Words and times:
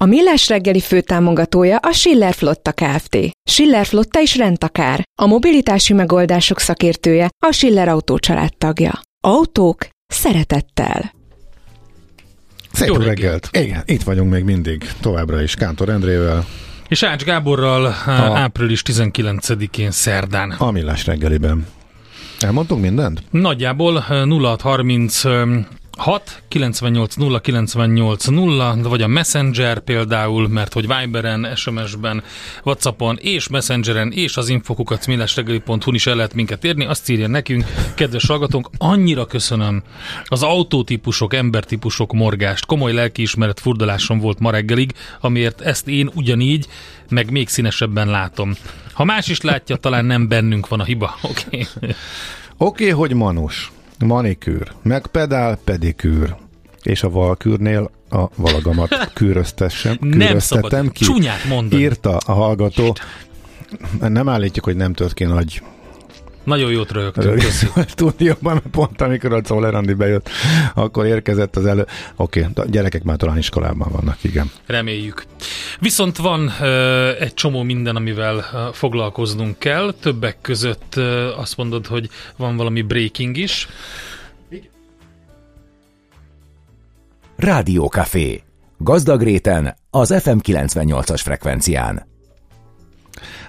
A 0.00 0.04
Millás 0.04 0.48
reggeli 0.48 0.80
főtámogatója 0.80 1.76
a 1.76 1.92
Schiller 1.92 2.34
Flotta 2.34 2.72
Kft. 2.72 3.18
Schiller 3.50 3.86
Flotta 3.86 4.20
is 4.20 4.36
rendtakár. 4.36 5.02
A 5.22 5.26
mobilitási 5.26 5.92
megoldások 5.92 6.58
szakértője 6.58 7.28
a 7.46 7.52
Schiller 7.52 7.88
Autó 7.88 8.18
tagja. 8.58 9.00
Autók 9.20 9.88
szeretettel. 10.06 11.12
Szép 12.72 12.88
Jó 12.88 12.96
reggelt. 12.96 13.48
Igen, 13.52 13.82
itt 13.86 14.02
vagyunk 14.02 14.30
még 14.30 14.44
mindig, 14.44 14.88
továbbra 15.00 15.42
is 15.42 15.54
Kántor 15.54 15.88
Endrével. 15.88 16.46
És 16.88 17.02
Ács 17.02 17.24
Gáborral 17.24 17.84
a, 18.06 18.10
április 18.38 18.82
19-én 18.86 19.90
szerdán. 19.90 20.50
A 20.50 20.70
Millás 20.70 21.06
reggeliben. 21.06 21.66
Elmondtunk 22.40 22.82
mindent? 22.82 23.22
Nagyjából 23.30 23.98
0630 23.98 25.22
6 25.96 26.42
98 26.48 27.14
0 27.14 27.40
98 27.40 28.24
0, 28.26 28.76
vagy 28.82 29.02
a 29.02 29.06
Messenger 29.06 29.80
például, 29.80 30.48
mert 30.48 30.72
hogy 30.72 30.86
Viberen, 30.86 31.54
SMS-ben, 31.54 32.22
Whatsappon 32.64 33.18
és 33.20 33.48
Messengeren 33.48 34.12
és 34.12 34.36
az 34.36 34.48
infokukat 34.48 35.06
millestegeli.hu 35.06 35.92
is 35.92 36.06
el 36.06 36.16
lehet 36.16 36.34
minket 36.34 36.64
érni. 36.64 36.84
Azt 36.84 37.08
írja 37.08 37.26
nekünk, 37.26 37.64
kedves 37.94 38.26
hallgatónk, 38.26 38.70
annyira 38.78 39.26
köszönöm 39.26 39.82
az 40.24 40.42
autótípusok, 40.42 41.34
embertípusok 41.34 42.12
morgást. 42.12 42.66
Komoly 42.66 42.92
lelkiismeret 42.92 43.60
furdalásom 43.60 44.18
volt 44.18 44.38
ma 44.38 44.50
reggelig, 44.50 44.92
amiért 45.20 45.60
ezt 45.60 45.88
én 45.88 46.10
ugyanígy, 46.14 46.66
meg 47.08 47.30
még 47.30 47.48
színesebben 47.48 48.08
látom. 48.08 48.54
Ha 48.92 49.04
más 49.04 49.28
is 49.28 49.40
látja, 49.40 49.76
talán 49.76 50.04
nem 50.04 50.28
bennünk 50.28 50.68
van 50.68 50.80
a 50.80 50.84
hiba. 50.84 51.16
Oké. 51.22 51.42
Okay. 51.46 51.94
Oké, 52.58 52.84
okay, 52.84 52.90
hogy 52.90 53.12
Manus 53.12 53.70
manikűr, 53.98 54.72
meg 54.82 55.06
pedál 55.06 55.58
pedikűr, 55.64 56.34
és 56.82 57.02
a 57.02 57.10
valkűrnél 57.10 57.90
a 58.10 58.26
valagamat 58.34 58.94
kűröztessem, 59.14 59.98
kűröztetem 59.98 60.88
ki. 60.88 61.04
Csúnyát 61.04 61.44
mondani. 61.48 61.82
Írta 61.82 62.16
a 62.16 62.32
hallgató. 62.32 62.96
Nem 64.00 64.28
állítjuk, 64.28 64.64
hogy 64.64 64.76
nem 64.76 64.92
tört 64.92 65.14
ki 65.14 65.24
nagy 65.24 65.62
nagyon 66.46 66.70
jót 66.70 66.92
rögtünk. 66.92 67.42
Stúdióban, 67.88 68.62
pont 68.70 69.00
amikor 69.00 69.32
a 69.32 69.40
Czoller 69.40 69.96
bejött, 69.96 70.28
akkor 70.74 71.06
érkezett 71.06 71.56
az 71.56 71.66
elő. 71.66 71.86
Oké, 72.16 72.40
okay, 72.40 72.64
a 72.64 72.68
gyerekek 72.68 73.02
már 73.02 73.16
talán 73.16 73.38
iskolában 73.38 73.88
vannak, 73.92 74.24
igen. 74.24 74.50
Reméljük. 74.66 75.24
Viszont 75.80 76.16
van 76.16 76.44
uh, 76.60 77.20
egy 77.20 77.34
csomó 77.34 77.62
minden, 77.62 77.96
amivel 77.96 78.36
uh, 78.36 78.74
foglalkoznunk 78.74 79.58
kell. 79.58 79.94
Többek 80.00 80.36
között 80.40 80.94
uh, 80.96 81.04
azt 81.38 81.56
mondod, 81.56 81.86
hogy 81.86 82.08
van 82.36 82.56
valami 82.56 82.82
breaking 82.82 83.36
is. 83.36 83.68
Café. 87.88 88.42
Gazdag 88.78 89.22
réten, 89.22 89.76
az 89.90 90.14
FM 90.22 90.38
98-as 90.42 91.20
frekvencián. 91.22 92.15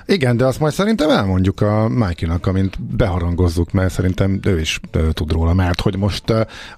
Igen, 0.06 0.38
de 0.38 0.46
azt 0.46 0.60
majd 0.60 0.74
szerintem 0.74 1.10
elmondjuk 1.10 1.62
a 1.62 1.88
Mikey-nak, 1.88 2.48
amint 2.48 2.82
beharangozzuk, 2.82 3.72
mert 3.72 3.94
szerintem 3.94 4.40
ő 4.44 4.60
is 4.60 4.80
tud 5.14 5.32
róla, 5.32 5.54
mert 5.54 5.82
hogy 5.82 5.98
most 5.98 6.30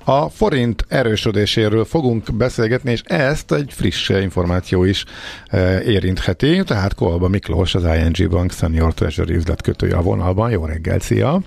a 0.04 0.30
forint 0.30 0.86
erősödéséről 0.88 1.86
fogunk 1.86 2.34
beszélgetni, 2.34 2.92
és 2.92 3.02
ezt 3.02 3.52
egy 3.52 3.74
friss 3.74 4.10
információ 4.10 4.84
is 4.84 5.06
érintheti, 5.86 6.64
tehát 6.64 6.96
Kolba 6.96 7.28
Miklós, 7.28 7.76
az 7.76 7.84
ING 7.84 8.30
Bank 8.30 8.52
Senior 8.52 8.94
Treasury 8.94 9.36
üzletkötője 9.36 9.96
a 9.96 10.02
vonalban. 10.02 10.52
Jó 10.52 10.66
reggel, 10.66 11.00
szia! 11.00 11.42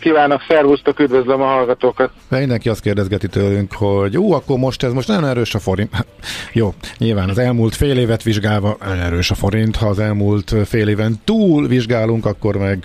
Kívánok, 0.00 0.40
szervusztok, 0.48 0.98
üdvözlöm 0.98 1.40
a 1.40 1.46
hallgatókat. 1.46 2.10
De 2.28 2.38
mindenki 2.38 2.68
azt 2.68 2.80
kérdezgeti 2.80 3.28
tőlünk, 3.28 3.72
hogy 3.72 4.12
jó, 4.12 4.32
akkor 4.32 4.58
most 4.58 4.82
ez 4.82 4.92
most 4.92 5.08
nagyon 5.08 5.26
erős 5.26 5.54
a 5.54 5.58
forint. 5.58 5.90
jó, 6.52 6.74
nyilván 6.98 7.28
az 7.28 7.38
elmúlt 7.38 7.74
fél 7.74 7.98
évet 7.98 8.22
vizsgálva 8.22 8.76
nagyon 8.80 9.00
erős 9.00 9.30
a 9.30 9.34
forint, 9.34 9.76
ha 9.76 9.86
az 9.86 9.98
elmúlt 9.98 10.54
fél 10.64 10.88
éven 10.88 11.20
túl 11.24 11.66
vizsgálunk, 11.66 12.26
akkor 12.26 12.56
meg 12.56 12.84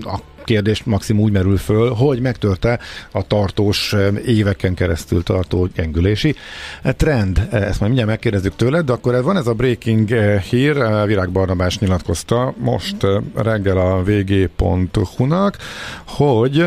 a 0.00 0.18
kérdés 0.44 0.82
maximum 0.82 1.22
úgy 1.22 1.32
merül 1.32 1.56
föl, 1.56 1.90
hogy 1.90 2.20
megtörte 2.20 2.78
a 3.12 3.26
tartós 3.26 3.94
éveken 4.26 4.74
keresztül 4.74 5.22
tartó 5.22 5.68
gyengülési 5.74 6.34
trend. 6.82 7.38
Ezt 7.50 7.80
majd 7.80 7.80
mindjárt 7.80 8.08
megkérdezzük 8.08 8.56
tőled, 8.56 8.84
de 8.84 8.92
akkor 8.92 9.22
van 9.22 9.36
ez 9.36 9.46
a 9.46 9.54
breaking 9.54 10.08
hír, 10.50 10.76
Virág 11.06 11.30
Barnabás 11.30 11.78
nyilatkozta 11.78 12.54
most 12.58 12.96
reggel 13.34 13.78
a 13.78 14.02
vg.hu-nak, 14.02 15.56
hogy 16.06 16.64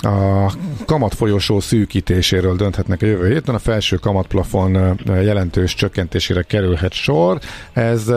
a 0.00 0.52
kamatfolyosó 0.86 1.60
szűkítéséről 1.60 2.56
dönthetnek 2.56 3.02
a 3.02 3.06
jövő 3.06 3.28
héten. 3.28 3.54
A 3.54 3.58
felső 3.58 3.96
kamatplafon 3.96 4.98
jelentős 5.06 5.74
csökkentésére 5.74 6.42
kerülhet 6.42 6.92
sor. 6.92 7.38
Ez 7.72 8.12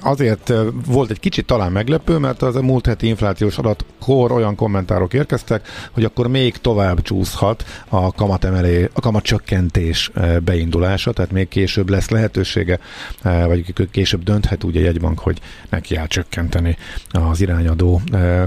azért 0.00 0.52
volt 0.86 1.10
egy 1.10 1.20
kicsit 1.20 1.46
talán 1.46 1.72
meglepő, 1.72 2.18
mert 2.18 2.42
az 2.42 2.56
a 2.56 2.62
múlt 2.62 2.86
heti 2.86 3.06
inflációs 3.06 3.58
adatkor 3.58 4.32
olyan 4.32 4.54
kommentárok 4.54 5.14
érkeztek, 5.14 5.68
hogy 5.92 6.04
akkor 6.04 6.28
még 6.28 6.56
tovább 6.56 7.02
csúszhat 7.02 7.64
a 7.88 8.12
kamatemelé, 8.12 8.88
a 8.92 9.00
kamatcsökkentés 9.00 10.10
beindulása, 10.44 11.12
tehát 11.12 11.30
még 11.30 11.48
később 11.48 11.88
lesz 11.88 12.08
lehetősége, 12.08 12.78
vagy 13.22 13.90
később 13.90 14.22
dönthet 14.22 14.64
úgy 14.64 14.76
egy 14.76 14.84
jegybank, 14.84 15.18
hogy 15.18 15.40
neki 15.68 15.96
áll 15.96 16.06
csökkenteni 16.06 16.76
az 17.10 17.40
irányadó 17.40 18.00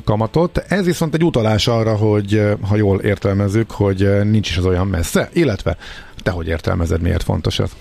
kamatot. 0.04 0.58
Ez 0.58 0.86
viszont 0.86 1.14
egy 1.14 1.24
utalás 1.24 1.68
arra, 1.68 1.96
hogy 1.96 2.21
hogy 2.22 2.58
ha 2.70 2.76
jól 2.76 3.00
értelmezzük, 3.00 3.72
hogy 3.72 4.24
nincs 4.24 4.50
is 4.50 4.58
az 4.58 4.66
olyan 4.66 4.88
messze, 4.88 5.30
illetve 5.34 5.78
te 6.24 6.32
hogy 6.32 6.48
értelmezed, 6.48 7.02
miért 7.02 7.24
fontos 7.24 7.60
ez? 7.60 7.72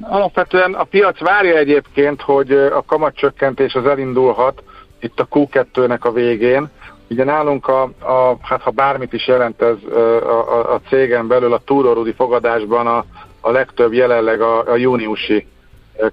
Alapvetően 0.00 0.74
a 0.74 0.84
piac 0.84 1.18
várja 1.18 1.56
egyébként, 1.56 2.20
hogy 2.20 2.52
a 2.52 2.84
kamatcsökkentés 2.86 3.74
az 3.74 3.86
elindulhat 3.86 4.62
itt 5.00 5.20
a 5.20 5.28
Q2-nek 5.30 6.00
a 6.00 6.12
végén. 6.12 6.70
Ugye 7.10 7.24
nálunk, 7.24 7.68
a, 7.68 7.82
a, 7.82 8.36
hát 8.42 8.60
ha 8.60 8.70
bármit 8.70 9.12
is 9.12 9.26
jelent 9.26 9.62
ez 9.62 9.76
a, 9.92 10.58
a, 10.58 10.74
a 10.74 10.80
cégen 10.88 11.26
belül, 11.26 11.52
a 11.52 11.62
túrorudi 11.64 12.12
fogadásban 12.12 12.86
a, 12.86 13.04
a 13.40 13.50
legtöbb 13.50 13.92
jelenleg 13.92 14.40
a, 14.40 14.70
a 14.72 14.76
júniusi 14.76 15.46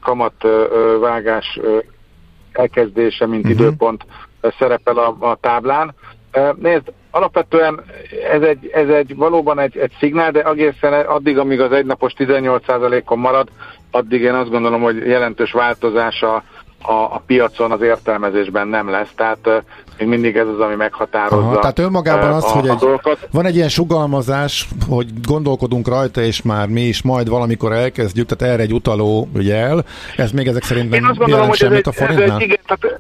kamatvágás 0.02 1.60
elkezdése, 2.52 3.28
mint 3.28 3.46
uh-huh. 3.46 3.60
időpont 3.60 4.06
szerepel 4.60 4.98
a, 4.98 5.16
a 5.20 5.38
táblán. 5.42 5.94
Nézd, 6.56 6.94
alapvetően 7.12 7.84
ez 8.32 8.42
egy, 8.42 8.70
ez 8.74 8.90
egy 8.90 9.16
valóban 9.16 9.60
egy, 9.60 9.78
egy 9.78 9.92
szignál, 10.00 10.32
de 10.32 10.44
egészen 10.44 10.94
addig, 10.94 11.38
amíg 11.38 11.62
az 11.62 11.72
egynapos 11.72 12.14
18%-on 12.18 13.20
marad, 13.20 13.48
addig 13.92 14.22
én 14.22 14.34
azt 14.34 14.50
gondolom, 14.50 14.82
hogy 14.82 14.98
jelentős 15.08 15.52
változása 15.52 16.44
a, 16.88 16.92
a 16.92 17.22
piacon 17.26 17.72
az 17.72 17.82
értelmezésben 17.82 18.68
nem 18.68 18.90
lesz. 18.90 19.12
Tehát 19.16 19.64
még 19.98 20.08
mindig 20.08 20.36
ez 20.36 20.48
az, 20.48 20.60
ami 20.60 20.76
meghatározza. 20.76 21.38
Aha, 21.38 21.60
tehát 21.60 21.80
önmagában 21.80 22.30
az, 22.30 22.44
a, 22.44 22.48
hogy 22.48 22.68
egy, 22.68 23.18
van 23.32 23.46
egy 23.46 23.56
ilyen 23.56 23.70
sugalmazás, 23.70 24.68
hogy 24.88 25.08
gondolkodunk 25.28 25.88
rajta, 25.88 26.22
és 26.22 26.42
már 26.42 26.68
mi 26.68 26.82
is 26.82 27.02
majd 27.02 27.30
valamikor 27.30 27.72
elkezdjük, 27.72 28.28
tehát 28.28 28.54
erre 28.54 28.64
egy 28.64 28.74
utaló 28.74 29.28
jel. 29.40 29.86
Ez 30.18 30.32
még 30.32 30.48
ezek 30.48 30.64
szerint 30.64 30.90
nem 30.90 31.16
jelent 31.26 31.56
semmit 31.56 31.88
a 31.88 31.92
forintnál? 31.92 32.28
Ez 32.28 32.36
egy, 32.36 32.42
igen, 32.42 32.60
tehát 32.66 33.00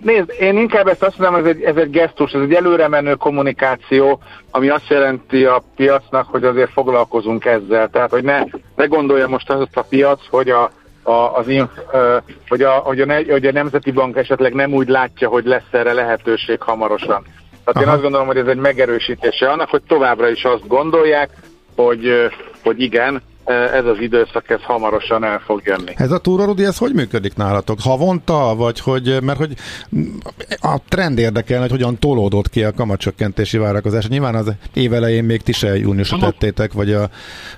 Nézd, 0.00 0.34
én 0.40 0.56
inkább 0.56 0.86
ezt 0.86 1.02
azt 1.02 1.18
mondom, 1.18 1.40
ez 1.40 1.46
egy, 1.46 1.62
ez 1.62 1.76
egy 1.76 1.90
gesztus, 1.90 2.32
ez 2.32 2.40
egy 2.40 2.54
előre 2.54 2.88
menő 2.88 3.14
kommunikáció, 3.14 4.20
ami 4.50 4.68
azt 4.68 4.88
jelenti 4.88 5.44
a 5.44 5.62
piacnak, 5.76 6.26
hogy 6.30 6.44
azért 6.44 6.72
foglalkozunk 6.72 7.44
ezzel. 7.44 7.88
Tehát, 7.88 8.10
hogy 8.10 8.24
ne, 8.24 8.42
ne 8.76 8.84
gondolja 8.84 9.28
most 9.28 9.50
azt 9.50 9.76
a 9.76 9.86
piac, 9.88 10.20
hogy 10.30 10.50
a, 10.50 10.70
a, 11.02 11.36
az 11.36 11.48
inf, 11.48 11.70
hogy, 12.48 12.62
a, 12.62 12.70
hogy, 12.70 13.00
a, 13.00 13.14
hogy 13.28 13.46
a 13.46 13.52
Nemzeti 13.52 13.90
Bank 13.90 14.16
esetleg 14.16 14.54
nem 14.54 14.72
úgy 14.72 14.88
látja, 14.88 15.28
hogy 15.28 15.44
lesz 15.44 15.70
erre 15.70 15.92
lehetőség 15.92 16.60
hamarosan. 16.60 17.22
Tehát 17.64 17.76
Aha. 17.76 17.82
én 17.82 17.88
azt 17.88 18.02
gondolom, 18.02 18.26
hogy 18.26 18.36
ez 18.36 18.46
egy 18.46 18.56
megerősítése 18.56 19.50
annak, 19.50 19.68
hogy 19.68 19.82
továbbra 19.86 20.28
is 20.28 20.44
azt 20.44 20.66
gondolják, 20.66 21.30
hogy, 21.76 22.30
hogy 22.62 22.80
igen, 22.80 23.22
ez 23.50 23.84
az 23.84 23.96
időszak, 24.00 24.50
ez 24.50 24.62
hamarosan 24.62 25.24
el 25.24 25.42
fog 25.44 25.60
jönni. 25.64 25.92
Ez 25.96 26.10
a 26.10 26.18
túrarudi, 26.18 26.64
ez 26.64 26.78
hogy 26.78 26.94
működik 26.94 27.36
nálatok? 27.36 27.78
Havonta, 27.80 28.54
vagy 28.54 28.80
hogy, 28.80 29.18
mert 29.22 29.38
hogy 29.38 29.54
a 30.60 30.78
trend 30.88 31.18
érdekel, 31.18 31.60
hogy 31.60 31.70
hogyan 31.70 31.98
tolódott 31.98 32.48
ki 32.48 32.64
a 32.64 32.72
kamatcsökkentési 32.72 33.58
várakozás. 33.58 34.08
Nyilván 34.08 34.34
az 34.34 34.52
évelején 34.74 35.24
még 35.24 35.42
ti 35.42 35.52
se 35.52 35.76
júniusra 35.76 36.18
tettétek, 36.18 36.72
vagy 36.72 36.92
a, 36.92 37.08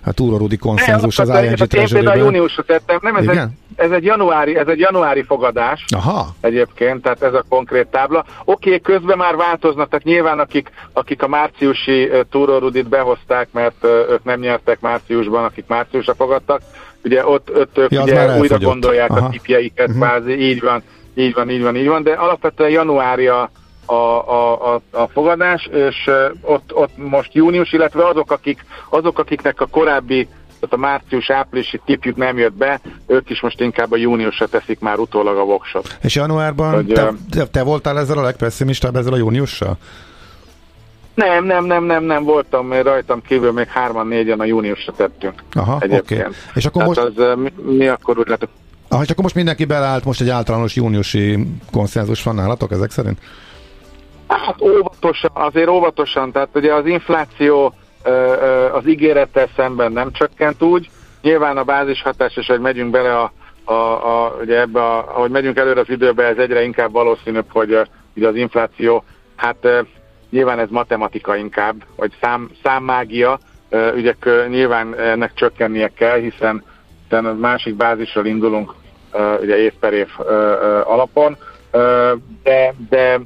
a 0.05 0.13
túrarudi 0.13 0.57
konszenzus 0.57 1.19
az 1.19 1.29
ING 1.29 1.57
Treasury-ben. 1.57 2.17
Én 2.17 2.25
júniusra 2.25 2.63
tettem, 2.63 2.99
nem 3.03 3.17
ez 3.17 3.25
Igen? 3.25 3.59
Ez 3.79 3.91
egy 3.91 4.05
januári, 4.05 4.57
ez 4.57 4.67
egy 4.67 4.79
januári 4.79 5.23
fogadás 5.23 5.85
Aha. 5.97 6.27
egyébként, 6.41 7.03
tehát 7.03 7.23
ez 7.23 7.35
a 7.35 7.45
konkrét 7.49 7.87
tábla. 7.87 8.25
Oké, 8.45 8.75
okay, 8.75 8.81
közben 8.81 9.17
már 9.17 9.37
változnak, 9.37 9.89
tehát 9.89 10.05
nyilván 10.05 10.39
akik, 10.39 10.71
akik 10.93 11.23
a 11.23 11.29
márciusi 11.29 12.11
túrórudit 12.31 12.89
behozták, 12.89 13.49
mert 13.53 13.85
ők 13.85 14.25
nem 14.25 14.41
nyertek 14.41 14.81
márciusban, 14.81 15.45
akik 15.45 15.65
márciusra 15.67 16.15
fogadtak, 16.15 16.61
ugye 17.05 17.27
ott, 17.27 17.57
ott 17.57 17.79
ők 17.79 17.91
Ja, 17.93 18.03
ugye 18.03 18.39
újra 18.39 18.59
gondolják 18.59 19.11
Aha. 19.11 19.27
a 19.27 19.29
tipjeiket, 19.29 19.89
Mhm. 19.89 19.97
kvázi, 19.97 20.33
így 20.49 20.61
van, 20.61 20.83
így 21.15 21.35
van, 21.35 21.51
így 21.51 21.63
van, 21.63 21.77
így 21.77 21.89
van, 21.89 22.03
de 22.03 22.13
alapvetően 22.13 22.71
januári 22.71 23.27
a, 23.29 23.51
a, 23.87 23.93
a, 23.93 24.75
a, 24.75 24.81
a 24.91 25.09
fogadás, 25.09 25.69
és 25.73 26.11
ott, 26.43 26.75
ott 26.75 26.97
most 26.97 27.35
június, 27.35 27.73
illetve 27.73 28.07
azok, 28.07 28.33
akik, 28.33 28.65
azok, 28.89 29.19
akiknek 29.19 29.61
a 29.61 29.67
korábbi 29.67 30.29
tehát 30.61 30.75
a 30.75 30.77
március-áprilisi 30.77 31.81
tipjük 31.85 32.17
nem 32.17 32.39
jött 32.39 32.53
be, 32.53 32.81
ők 33.07 33.31
is 33.31 33.41
most 33.41 33.61
inkább 33.61 33.93
a 33.93 33.97
júniusra 33.97 34.47
teszik 34.47 34.81
már 34.81 34.99
utólag 34.99 35.37
a 35.37 35.45
voksot. 35.45 35.97
És 36.03 36.15
januárban 36.15 36.75
Hogy, 36.75 36.87
te, 36.87 37.13
te, 37.31 37.47
te 37.47 37.63
voltál 37.63 37.99
ezzel 37.99 38.19
a 38.19 38.23
legpesszimistább, 38.23 38.97
ezzel 38.97 39.13
a 39.13 39.17
júniussal? 39.17 39.77
Nem, 41.15 41.45
nem, 41.45 41.65
nem, 41.65 41.85
nem, 41.85 42.05
nem 42.05 42.25
voltam, 42.25 42.67
mert 42.67 42.85
rajtam 42.85 43.23
kívül 43.23 43.53
még 43.53 43.67
hárman, 43.67 44.07
négyen 44.07 44.41
a 44.41 44.45
júniusra 44.45 44.93
tettünk. 44.93 45.43
Aha, 45.53 45.75
oké. 45.75 45.97
Okay. 45.97 46.33
És 46.55 46.67
akkor 46.67 46.83
Tehát 46.83 47.05
most, 47.05 47.19
az, 47.19 47.39
mi, 47.39 47.53
mi 47.73 47.87
akkor 47.87 48.19
úgy 48.19 48.27
lehet, 48.27 48.49
aha, 48.89 49.03
és 49.03 49.11
akkor 49.11 49.23
most 49.23 49.35
mindenki 49.35 49.65
beleállt, 49.65 50.05
most 50.05 50.21
egy 50.21 50.29
általános 50.29 50.75
júniusi 50.75 51.47
konszenzus 51.73 52.23
van 52.23 52.35
nálatok 52.35 52.71
ezek 52.71 52.91
szerint? 52.91 53.19
Hát 54.29 54.61
óvatosan, 54.61 55.31
azért 55.35 55.69
óvatosan, 55.69 56.33
tehát 56.33 56.49
ugye 56.55 56.75
az 56.75 56.87
infláció 56.87 57.75
az 58.73 58.87
ígérettel 58.87 59.49
szemben 59.57 59.93
nem 59.93 60.13
csökkent 60.13 60.63
úgy, 60.63 60.91
nyilván 61.23 61.57
a 61.57 61.65
bázishatás, 61.65 62.37
és 62.37 62.47
hogy 62.47 62.61
megyünk 62.61 62.91
bele 62.91 63.19
a, 63.19 63.33
a, 63.65 63.73
a, 63.73 64.37
ugye 64.41 64.61
ebbe 64.61 64.81
a, 64.81 65.17
ahogy 65.17 65.31
megyünk 65.31 65.59
előre 65.59 65.81
az 65.81 65.91
időbe, 65.91 66.25
ez 66.25 66.37
egyre 66.37 66.63
inkább 66.63 66.93
valószínűbb, 66.93 67.47
hogy 67.49 67.81
ugye 68.17 68.29
az 68.29 68.37
infláció, 68.37 69.05
hát 69.37 69.69
nyilván 70.31 70.59
ez 70.59 70.69
matematika 70.71 71.37
inkább, 71.37 71.75
vagy 71.97 72.13
szám, 72.21 72.51
számmágia, 72.63 73.39
ugye 73.95 74.15
nyilván 74.49 74.99
ennek 74.99 75.35
csökkennie 75.35 75.89
kell, 75.89 76.19
hiszen, 76.19 76.65
hiszen 77.03 77.27
a 77.27 77.35
másik 77.35 77.75
bázisról 77.75 78.27
indulunk 78.27 78.75
ugye 79.41 79.57
év 79.57 79.73
per 79.81 79.93
év 79.93 80.09
alapon, 80.85 81.37
de, 82.43 82.75
de 82.89 83.21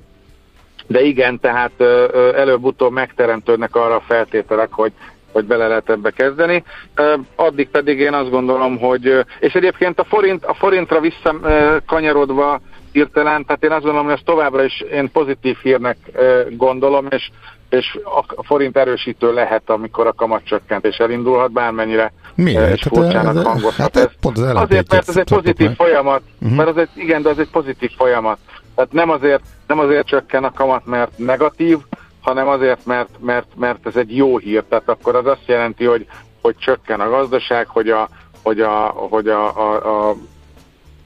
de 0.86 1.00
igen, 1.00 1.40
tehát 1.40 1.80
előbb-utóbb 2.34 2.92
megteremtődnek 2.92 3.76
arra 3.76 3.94
a 3.94 4.04
feltételek, 4.06 4.72
hogy 4.72 4.92
hogy 5.32 5.44
bele 5.44 5.66
lehet 5.66 5.90
ebbe 5.90 6.10
kezdeni. 6.10 6.64
Addig 7.36 7.68
pedig 7.68 7.98
én 7.98 8.12
azt 8.12 8.30
gondolom, 8.30 8.78
hogy, 8.78 9.24
és 9.40 9.52
egyébként 9.52 9.98
a, 9.98 10.04
forint, 10.04 10.44
a 10.44 10.54
forintra 10.54 11.00
visszakanyarodva 11.00 12.60
hirtelen, 12.92 13.44
tehát 13.44 13.64
én 13.64 13.70
azt 13.70 13.82
gondolom, 13.82 14.04
hogy 14.06 14.14
ezt 14.14 14.24
továbbra 14.24 14.64
is 14.64 14.80
én 14.80 15.10
pozitív 15.10 15.56
hírnek 15.62 15.96
gondolom, 16.50 17.06
és, 17.10 17.30
és 17.72 17.98
a 18.36 18.42
forint 18.44 18.76
erősítő 18.76 19.32
lehet, 19.32 19.70
amikor 19.70 20.06
a 20.06 20.12
kamatcsökkentés 20.12 20.96
elindulhat, 20.96 21.52
bármennyire 21.52 22.12
Miért? 22.34 22.60
ö, 22.70 22.72
és 22.72 22.82
Hát, 22.82 22.92
furcsának 22.94 23.36
ez- 23.36 23.42
hangozhat 23.42 23.72
hát 23.76 23.96
ez. 23.96 24.08
pont 24.20 24.38
az 24.38 24.42
Azért, 24.44 24.90
mert 24.90 25.08
ez 25.08 25.16
egy 25.16 25.28
pozitív 25.30 25.66
meg. 25.66 25.76
folyamat, 25.76 26.22
Mhm. 26.38 26.54
mert 26.54 26.68
az 26.68 26.76
egy, 26.76 26.88
igen, 26.94 27.22
de 27.22 27.28
az 27.28 27.38
egy 27.38 27.50
pozitív 27.50 27.90
folyamat. 27.96 28.38
Tehát 28.74 28.92
nem 28.92 29.10
azért, 29.10 29.42
nem 29.66 29.78
azért 29.78 30.06
csökken 30.06 30.44
a 30.44 30.52
kamat, 30.52 30.86
mert 30.86 31.18
negatív, 31.18 31.78
hanem 32.20 32.48
azért, 32.48 32.86
mert, 32.86 33.08
mert, 33.20 33.46
mert 33.56 33.86
ez 33.86 33.96
egy 33.96 34.16
jó 34.16 34.38
hír. 34.38 34.62
Tehát 34.68 34.88
akkor 34.88 35.16
az 35.16 35.26
azt 35.26 35.46
jelenti, 35.46 35.84
hogy, 35.84 36.06
hogy 36.42 36.56
csökken 36.58 37.00
a 37.00 37.08
gazdaság, 37.08 37.66
hogy 37.68 37.88
a, 37.88 38.08
hogy 38.42 38.60
a, 38.60 38.76
hogy 39.10 39.28
a, 39.28 39.56
a, 39.56 40.08
a 40.10 40.14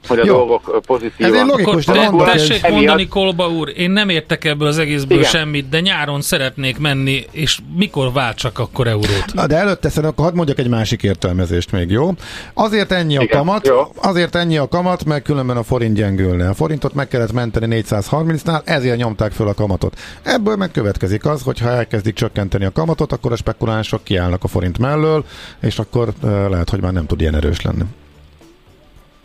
hogy 0.07 0.19
a 0.19 0.25
Jó. 0.25 0.33
dolgok 0.35 0.81
pozitívan. 0.85 1.33
Ez 1.33 1.39
egy 1.41 1.47
logikus, 1.47 1.87
Akkor 1.87 1.95
de 1.95 2.03
te, 2.05 2.09
mondok 2.09 2.27
egy- 2.27 2.33
tessék 2.33 2.63
Emiatt- 2.63 2.73
mondani, 2.75 3.07
Kolba 3.07 3.49
úr, 3.49 3.71
én 3.75 3.91
nem 3.91 4.09
értek 4.09 4.45
ebből 4.45 4.67
az 4.67 4.77
egészből 4.77 5.17
Igen. 5.17 5.29
semmit, 5.29 5.69
de 5.69 5.79
nyáron 5.79 6.21
szeretnék 6.21 6.77
menni, 6.79 7.25
és 7.31 7.59
mikor 7.75 8.11
váltsak 8.11 8.59
akkor 8.59 8.87
eurót? 8.87 9.33
Na, 9.33 9.47
de 9.47 9.55
előtte 9.55 9.89
szerintem 9.89 10.23
hadd 10.25 10.35
mondjak 10.35 10.59
egy 10.59 10.69
másik 10.69 11.03
értelmezést 11.03 11.71
még, 11.71 11.89
jó? 11.89 12.11
Azért 12.53 12.91
ennyi 12.91 13.17
a 13.17 13.21
Igen, 13.21 13.37
kamat, 13.37 13.67
jó. 13.67 13.81
azért 13.95 14.35
ennyi 14.35 14.57
a 14.57 14.67
kamat, 14.67 15.05
mert 15.05 15.23
különben 15.23 15.57
a 15.57 15.63
forint 15.63 15.95
gyengülne. 15.95 16.49
A 16.49 16.53
forintot 16.53 16.93
meg 16.93 17.07
kellett 17.07 17.31
menteni 17.33 17.83
430-nál, 17.89 18.61
ezért 18.65 18.97
nyomták 18.97 19.31
föl 19.31 19.47
a 19.47 19.53
kamatot. 19.53 19.99
Ebből 20.23 20.55
megkövetkezik 20.55 21.25
az, 21.25 21.41
hogy 21.41 21.59
ha 21.59 21.69
elkezdik 21.69 22.13
csökkenteni 22.15 22.65
a 22.65 22.71
kamatot, 22.71 23.11
akkor 23.11 23.31
a 23.31 23.35
spekulánsok 23.35 24.03
kiállnak 24.03 24.43
a 24.43 24.47
forint 24.47 24.77
mellől, 24.77 25.25
és 25.61 25.79
akkor 25.79 26.13
lehet, 26.49 26.69
hogy 26.69 26.81
már 26.81 26.93
nem 26.93 27.05
tud 27.05 27.21
ilyen 27.21 27.35
erős 27.35 27.61
lenni. 27.61 27.83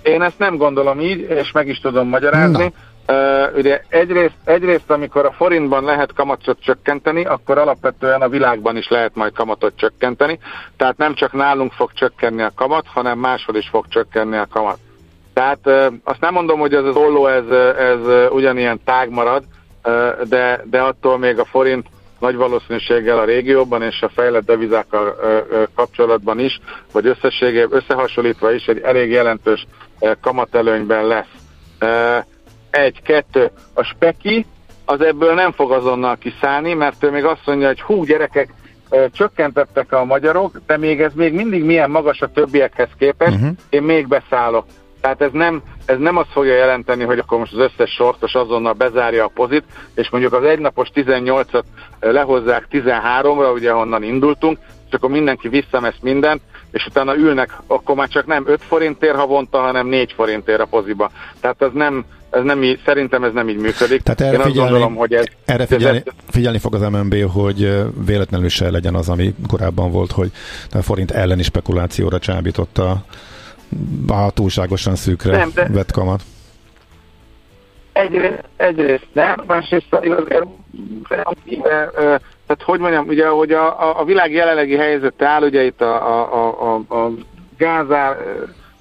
Én 0.03 0.23
ezt 0.23 0.39
nem 0.39 0.57
gondolom 0.57 1.01
így, 1.01 1.21
és 1.21 1.53
meg 1.53 1.69
is 1.69 1.81
tudom 1.81 2.09
magyarázni. 2.09 2.65
Na. 2.65 2.91
Uh, 3.09 3.57
ugye 3.57 3.83
egyrészt, 3.89 4.35
egyrészt, 4.45 4.91
amikor 4.91 5.27
a 5.27 5.33
forintban 5.33 5.85
lehet 5.85 6.13
kamatot 6.13 6.59
csökkenteni, 6.61 7.25
akkor 7.25 7.59
alapvetően 7.59 8.23
a 8.23 8.29
világban 8.29 8.77
is 8.77 8.89
lehet 8.89 9.15
majd 9.15 9.33
kamatot 9.33 9.73
csökkenteni. 9.77 10.39
Tehát 10.77 10.97
nem 10.97 11.15
csak 11.15 11.33
nálunk 11.33 11.73
fog 11.73 11.93
csökkenni 11.93 12.43
a 12.43 12.53
kamat, 12.55 12.87
hanem 12.87 13.19
máshol 13.19 13.57
is 13.57 13.69
fog 13.69 13.89
csökkenni 13.89 14.37
a 14.37 14.47
kamat. 14.51 14.79
Tehát 15.33 15.59
uh, 15.65 15.87
azt 16.05 16.21
nem 16.21 16.33
mondom, 16.33 16.59
hogy 16.59 16.75
ez 16.75 16.85
az 16.85 16.97
olló 16.97 17.27
ez, 17.27 17.49
ez 17.79 18.31
ugyanilyen 18.31 18.81
tág 18.85 19.11
marad, 19.11 19.45
uh, 19.85 20.23
de, 20.29 20.63
de 20.65 20.81
attól 20.81 21.19
még 21.19 21.39
a 21.39 21.45
forint 21.45 21.87
nagy 22.19 22.37
valószínűséggel 22.37 23.19
a 23.19 23.25
régióban 23.25 23.83
és 23.83 24.03
a 24.03 24.09
fejlett 24.09 24.45
devizákkal 24.45 25.17
kapcsolatban 25.75 26.39
is, 26.39 26.61
vagy 26.93 27.07
összességében 27.07 27.79
összehasonlítva 27.79 28.53
is 28.53 28.67
egy 28.67 28.79
elég 28.79 29.11
jelentős 29.11 29.67
kamatelőnyben 30.21 31.07
lesz. 31.07 31.35
Ö, 31.79 32.19
Egy, 32.71 33.03
kettő, 33.03 33.51
a 33.75 33.83
speki 33.83 34.47
az 34.85 35.01
ebből 35.01 35.35
nem 35.35 35.53
fog 35.53 35.73
azonnal 35.73 36.17
kiszállni, 36.17 36.75
mert 36.75 37.05
ő 37.05 37.11
még 37.11 37.25
azt 37.25 37.47
mondja, 37.47 37.67
hogy 37.67 37.81
hú 37.81 38.05
gyerekek, 38.05 38.53
csökkentettek 39.13 39.93
a 39.93 40.05
magyarok, 40.05 40.61
de 40.67 40.77
még 40.77 41.01
ez 41.01 41.13
még 41.15 41.33
mindig 41.33 41.65
milyen 41.65 41.91
magas 41.91 42.21
a 42.21 42.31
többiekhez 42.31 42.89
képest, 42.99 43.35
uh-huh. 43.35 43.51
én 43.71 43.83
még 43.83 44.09
beszállok. 44.09 44.65
Tehát 45.01 45.21
ez 45.21 45.31
nem, 45.33 45.63
ez 45.85 45.99
nem 45.99 46.17
azt 46.17 46.33
fogja 46.33 46.55
jelenteni, 46.55 47.05
hogy 47.05 47.19
akkor 47.19 47.39
most 47.39 47.53
az 47.53 47.59
összes 47.59 47.91
sortos 47.91 48.35
azonnal 48.35 48.73
bezárja 48.73 49.25
a 49.25 49.31
pozit, 49.35 49.65
és 49.95 50.11
mondjuk 50.11 50.33
az 50.33 50.45
egynapos 50.45 50.89
18-at 50.95 51.63
lehozzák 52.01 52.67
13-ra, 52.71 53.55
ugye 53.55 53.71
honnan 53.71 54.03
indultunk, 54.03 54.59
és 54.89 54.95
akkor 54.95 55.11
mindenki 55.11 55.49
visszamesz 55.49 55.99
mindent, 56.01 56.43
és 56.73 56.87
utána 56.87 57.17
ülnek, 57.17 57.59
akkor 57.67 57.95
már 57.95 58.09
csak 58.09 58.27
nem 58.27 58.45
5 58.47 58.61
forintért 58.63 59.15
havonta, 59.17 59.59
hanem 59.59 59.87
4 59.87 60.13
forintért 60.13 60.61
a 60.61 60.65
poziba. 60.67 61.11
Tehát 61.41 61.63
ez 61.63 61.71
nem, 61.75 62.05
ez 62.31 62.43
nem 62.43 62.63
így, 62.63 62.81
szerintem 62.85 63.25
ez 63.25 63.33
nem 63.33 63.49
így 63.49 63.57
működik. 63.59 64.03
Tehát 64.03 64.21
erre 64.21 64.33
Én 64.33 64.39
azt 64.41 64.49
figyelni, 64.49 64.71
gondolom, 64.71 64.95
hogy 64.95 65.13
ez, 65.13 65.25
erre 65.45 65.63
ez- 65.63 65.69
figyelni, 65.69 66.03
figyelni 66.29 66.59
fog 66.59 66.75
az 66.75 66.81
MNB, 66.81 67.15
hogy 67.33 67.83
véletlenül 68.07 68.49
se 68.49 68.71
legyen 68.71 68.95
az, 68.95 69.09
ami 69.09 69.35
korábban 69.49 69.91
volt, 69.91 70.13
hogy 70.13 70.31
a 70.73 70.83
forint 70.83 71.11
elleni 71.11 71.43
spekulációra 71.43 72.19
csábította 72.19 73.05
a 74.09 74.31
túlságosan 74.31 74.95
szűkre 74.97 75.37
Nem, 75.37 75.51
de- 75.55 75.69
vett 75.69 75.91
kamat. 75.91 76.23
Egyrészt, 77.93 78.45
egyrészt 78.57 79.07
nem, 79.13 79.43
másrészt 79.47 79.87
azért, 79.91 80.47
relatíve, 81.09 81.91
ö, 81.95 82.15
tehát 82.53 82.71
hogy 82.71 82.81
mondjam, 82.81 83.07
ugye, 83.07 83.29
hogy 83.29 83.53
a, 83.53 84.01
a, 84.01 84.05
világ 84.05 84.33
jelenlegi 84.33 84.77
helyzete 84.77 85.27
áll, 85.27 85.43
ugye 85.43 85.63
itt 85.63 85.81
a, 85.81 85.95
a, 86.33 86.75
a, 86.75 86.95
a, 86.95 87.11
gázár, 87.59 88.17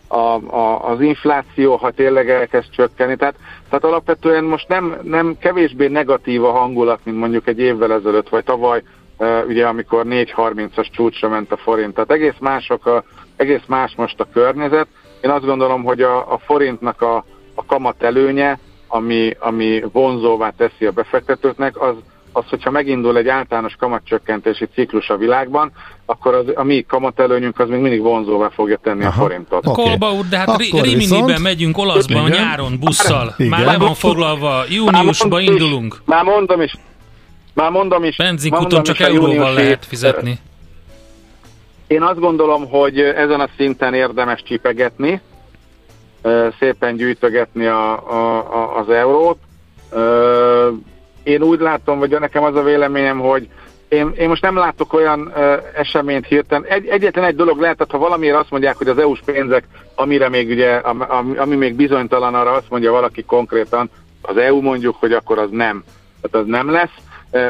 a, 0.07 0.17
a, 0.55 0.89
az 0.89 1.01
infláció, 1.01 1.75
ha 1.75 1.91
tényleg 1.91 2.29
elkezd 2.29 2.69
csökkenni. 2.69 3.15
Tehát, 3.15 3.35
tehát 3.69 3.83
alapvetően 3.83 4.43
most 4.43 4.67
nem, 4.67 4.97
nem 5.03 5.37
kevésbé 5.39 5.87
negatív 5.87 6.43
a 6.43 6.51
hangulat, 6.51 6.99
mint 7.03 7.17
mondjuk 7.17 7.47
egy 7.47 7.59
évvel 7.59 7.93
ezelőtt, 7.93 8.29
vagy 8.29 8.43
tavaly, 8.43 8.83
ugye 9.47 9.67
amikor 9.67 10.05
4.30-as 10.05 10.91
csúcsra 10.91 11.29
ment 11.29 11.51
a 11.51 11.57
forint. 11.57 11.93
Tehát 11.93 12.11
egész 12.11 12.37
mások 12.39 12.85
a, 12.85 13.03
egész 13.35 13.65
más 13.67 13.93
most 13.95 14.19
a 14.19 14.27
környezet. 14.33 14.87
Én 15.21 15.29
azt 15.29 15.45
gondolom, 15.45 15.83
hogy 15.83 16.01
a, 16.01 16.33
a 16.33 16.37
forintnak 16.37 17.01
a, 17.01 17.25
a 17.55 17.65
kamat 17.65 18.03
előnye, 18.03 18.59
ami, 18.87 19.35
ami 19.39 19.83
vonzóvá 19.91 20.49
teszi 20.49 20.85
a 20.85 20.91
befektetőknek, 20.91 21.81
az, 21.81 21.95
az, 22.33 22.43
hogyha 22.49 22.71
megindul 22.71 23.17
egy 23.17 23.27
általános 23.27 23.75
kamatcsökkentési 23.79 24.67
ciklus 24.73 25.09
a 25.09 25.17
világban, 25.17 25.71
akkor 26.05 26.33
az, 26.33 26.45
a 26.55 26.63
mi 26.63 26.81
kamatelőnyünk 26.87 27.59
az 27.59 27.69
még 27.69 27.79
mindig 27.79 28.01
vonzóvá 28.01 28.49
fogja 28.49 28.77
tenni 28.83 29.03
Aha. 29.03 29.21
a 29.21 29.23
forintot. 29.23 29.67
Oké. 29.67 29.81
Kolba 29.81 30.11
úr, 30.11 30.25
de 30.29 30.37
hát 30.37 30.47
Akkor 30.47 30.59
Ri- 30.59 30.71
Riminiben 30.71 30.97
viszont- 31.25 31.39
megyünk 31.39 31.77
olaszba 31.77 32.19
Igen. 32.27 32.41
nyáron 32.41 32.79
busszal. 32.79 33.33
Igen. 33.37 33.49
Már 33.49 33.65
le 33.65 33.77
van 33.77 33.93
foglalva, 33.93 34.63
júniusba 34.69 34.91
Már 34.91 35.03
mondom 35.21 35.39
is- 35.39 35.47
indulunk. 35.49 36.01
Már 36.05 36.23
mondom 36.23 36.61
is, 36.61 36.73
már 37.53 37.71
mondom 37.71 38.03
is. 38.03 38.15
Benzinkuton 38.15 38.83
csak 38.83 38.99
is, 38.99 39.05
euróval 39.05 39.33
júniusi- 39.33 39.55
lehet 39.55 39.85
fizetni. 39.85 40.39
Én 41.87 42.01
azt 42.01 42.19
gondolom, 42.19 42.69
hogy 42.69 42.99
ezen 42.99 43.39
a 43.39 43.47
szinten 43.57 43.93
érdemes 43.93 44.43
csipegetni, 44.43 45.21
szépen 46.59 46.95
gyűjtögetni 46.95 47.65
a, 47.65 48.11
a, 48.11 48.37
a, 48.37 48.77
az 48.79 48.89
eurót. 48.89 49.37
Én 51.23 51.41
úgy 51.41 51.59
látom, 51.59 51.99
vagy 51.99 52.19
nekem 52.19 52.43
az 52.43 52.55
a 52.55 52.63
véleményem, 52.63 53.19
hogy, 53.19 53.47
én, 53.87 54.11
én 54.17 54.27
most 54.27 54.41
nem 54.41 54.55
látok 54.55 54.93
olyan 54.93 55.31
ö, 55.35 55.55
eseményt 55.75 56.25
hirtelen. 56.25 56.65
Egy, 56.65 56.87
egyetlen 56.87 57.23
egy 57.23 57.35
dolog 57.35 57.59
lehet, 57.59 57.85
ha 57.89 57.97
valamiért 57.97 58.37
azt 58.37 58.49
mondják, 58.51 58.77
hogy 58.77 58.87
az 58.87 58.97
EU-s 58.97 59.19
pénzek, 59.25 59.63
amire 59.95 60.29
még 60.29 60.49
ugye, 60.49 60.75
ami, 60.75 61.37
ami 61.37 61.55
még 61.55 61.75
bizonytalan, 61.75 62.35
arra 62.35 62.51
azt 62.51 62.69
mondja 62.69 62.91
valaki 62.91 63.23
konkrétan, 63.23 63.89
az 64.21 64.37
EU 64.37 64.61
mondjuk, 64.61 64.95
hogy 64.99 65.13
akkor 65.13 65.37
az 65.37 65.49
nem. 65.51 65.83
Tehát 66.21 66.45
az 66.45 66.51
nem 66.51 66.69
lesz 66.69 66.95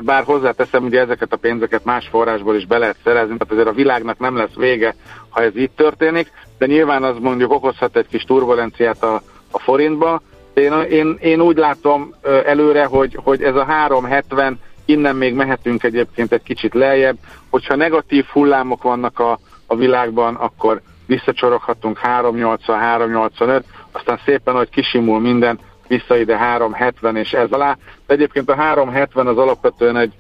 bár 0.04 0.24
hozzáteszem, 0.24 0.82
hogy 0.82 0.96
ezeket 0.96 1.34
a 1.34 1.38
pénzeket 1.38 1.84
más 1.84 2.08
forrásból 2.08 2.56
is 2.56 2.66
be 2.66 2.78
lehet 2.78 2.98
szerezni, 3.04 3.38
tehát 3.38 3.54
azért 3.54 3.68
a 3.68 3.74
világnak 3.74 4.20
nem 4.20 4.38
lesz 4.38 4.56
vége, 4.56 4.96
ha 5.30 5.42
ez 5.42 5.58
így 5.58 5.72
történik, 5.72 6.32
de 6.58 6.66
nyilván 6.66 7.04
az 7.04 7.16
mondjuk 7.20 7.52
okozhat 7.52 7.98
egy 7.98 8.08
kis 8.08 8.24
turbulenciát 8.24 9.04
a, 9.04 9.22
a 9.52 9.60
forintba. 9.60 10.22
Én, 10.54 10.74
én, 10.74 11.18
én 11.20 11.42
úgy 11.42 11.58
látom 11.58 12.16
előre, 12.46 12.86
hogy, 12.86 13.18
hogy 13.24 13.44
ez 13.44 13.56
a 13.56 13.64
370 13.64 14.60
innen 14.86 15.16
még 15.16 15.34
mehetünk 15.34 15.84
egyébként 15.84 16.32
egy 16.32 16.44
kicsit 16.44 16.74
lejjebb. 16.74 17.18
Hogyha 17.50 17.76
negatív 17.76 18.26
hullámok 18.26 18.84
vannak 18.84 19.20
a, 19.20 19.40
a 19.68 19.76
világban, 19.76 20.36
akkor 20.36 20.82
visszacsoroghatunk 21.06 22.00
380-385, 22.04 23.62
aztán 23.92 24.20
szépen, 24.26 24.56
hogy 24.56 24.70
kisimul 24.70 25.20
minden, 25.20 25.60
vissza 25.88 26.18
ide 26.18 26.38
370 26.38 27.16
és 27.16 27.34
ez 27.34 27.52
alá. 27.52 27.78
De 28.08 28.14
egyébként 28.14 28.50
a 28.50 28.56
370 28.56 29.28
az 29.28 29.38
alapvetően 29.38 29.98
egy 29.98 30.14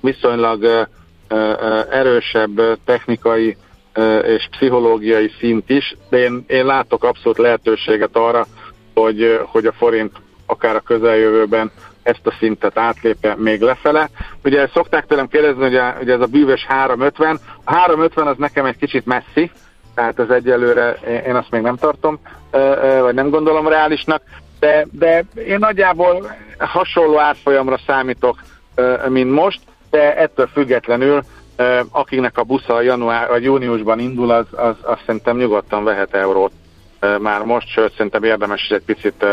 viszonylag 0.00 0.88
erősebb 1.90 2.78
technikai 2.84 3.56
és 4.22 4.48
pszichológiai 4.50 5.30
szint 5.38 5.70
is, 5.70 5.96
de 6.10 6.18
én, 6.18 6.44
én 6.46 6.66
látok 6.66 7.04
abszolút 7.04 7.38
lehetőséget 7.38 8.16
arra, 8.16 8.46
hogy, 9.00 9.40
hogy 9.46 9.66
a 9.66 9.72
forint 9.72 10.16
akár 10.46 10.76
a 10.76 10.80
közeljövőben 10.80 11.70
ezt 12.02 12.26
a 12.26 12.34
szintet 12.38 12.78
átlépve 12.78 13.34
még 13.36 13.60
lefele. 13.60 14.08
Ugye 14.44 14.68
szokták 14.74 15.06
tőlem 15.06 15.28
kérdezni, 15.28 15.62
hogy, 15.62 15.76
a, 15.76 15.90
hogy 15.90 16.10
ez 16.10 16.20
a 16.20 16.26
bűvös 16.26 16.64
350. 16.64 17.38
A 17.64 17.74
350 17.74 18.26
az 18.26 18.36
nekem 18.36 18.64
egy 18.64 18.76
kicsit 18.76 19.06
messzi, 19.06 19.50
tehát 19.94 20.18
ez 20.18 20.28
egyelőre 20.28 20.92
én 21.26 21.34
azt 21.34 21.50
még 21.50 21.62
nem 21.62 21.76
tartom, 21.76 22.18
vagy 23.00 23.14
nem 23.14 23.30
gondolom 23.30 23.68
reálisnak, 23.68 24.22
de, 24.60 24.86
de 24.90 25.24
én 25.46 25.58
nagyjából 25.58 26.36
hasonló 26.58 27.18
árfolyamra 27.18 27.78
számítok, 27.86 28.42
mint 29.08 29.30
most, 29.30 29.60
de 29.90 30.16
ettől 30.16 30.46
függetlenül 30.46 31.22
akiknek 31.90 32.38
a 32.38 32.42
busza 32.42 32.80
január 32.80 33.28
vagy 33.28 33.44
júniusban 33.44 33.98
indul, 33.98 34.30
az, 34.30 34.46
az, 34.50 34.76
az 34.82 34.98
szerintem 35.06 35.36
nyugodtan 35.36 35.84
vehet 35.84 36.14
eurót 36.14 36.52
már 37.20 37.42
most, 37.42 37.68
sőt 37.68 37.92
szerintem 37.92 38.24
érdemes 38.24 38.62
is 38.62 38.68
egy 38.68 38.84
picit 38.84 39.24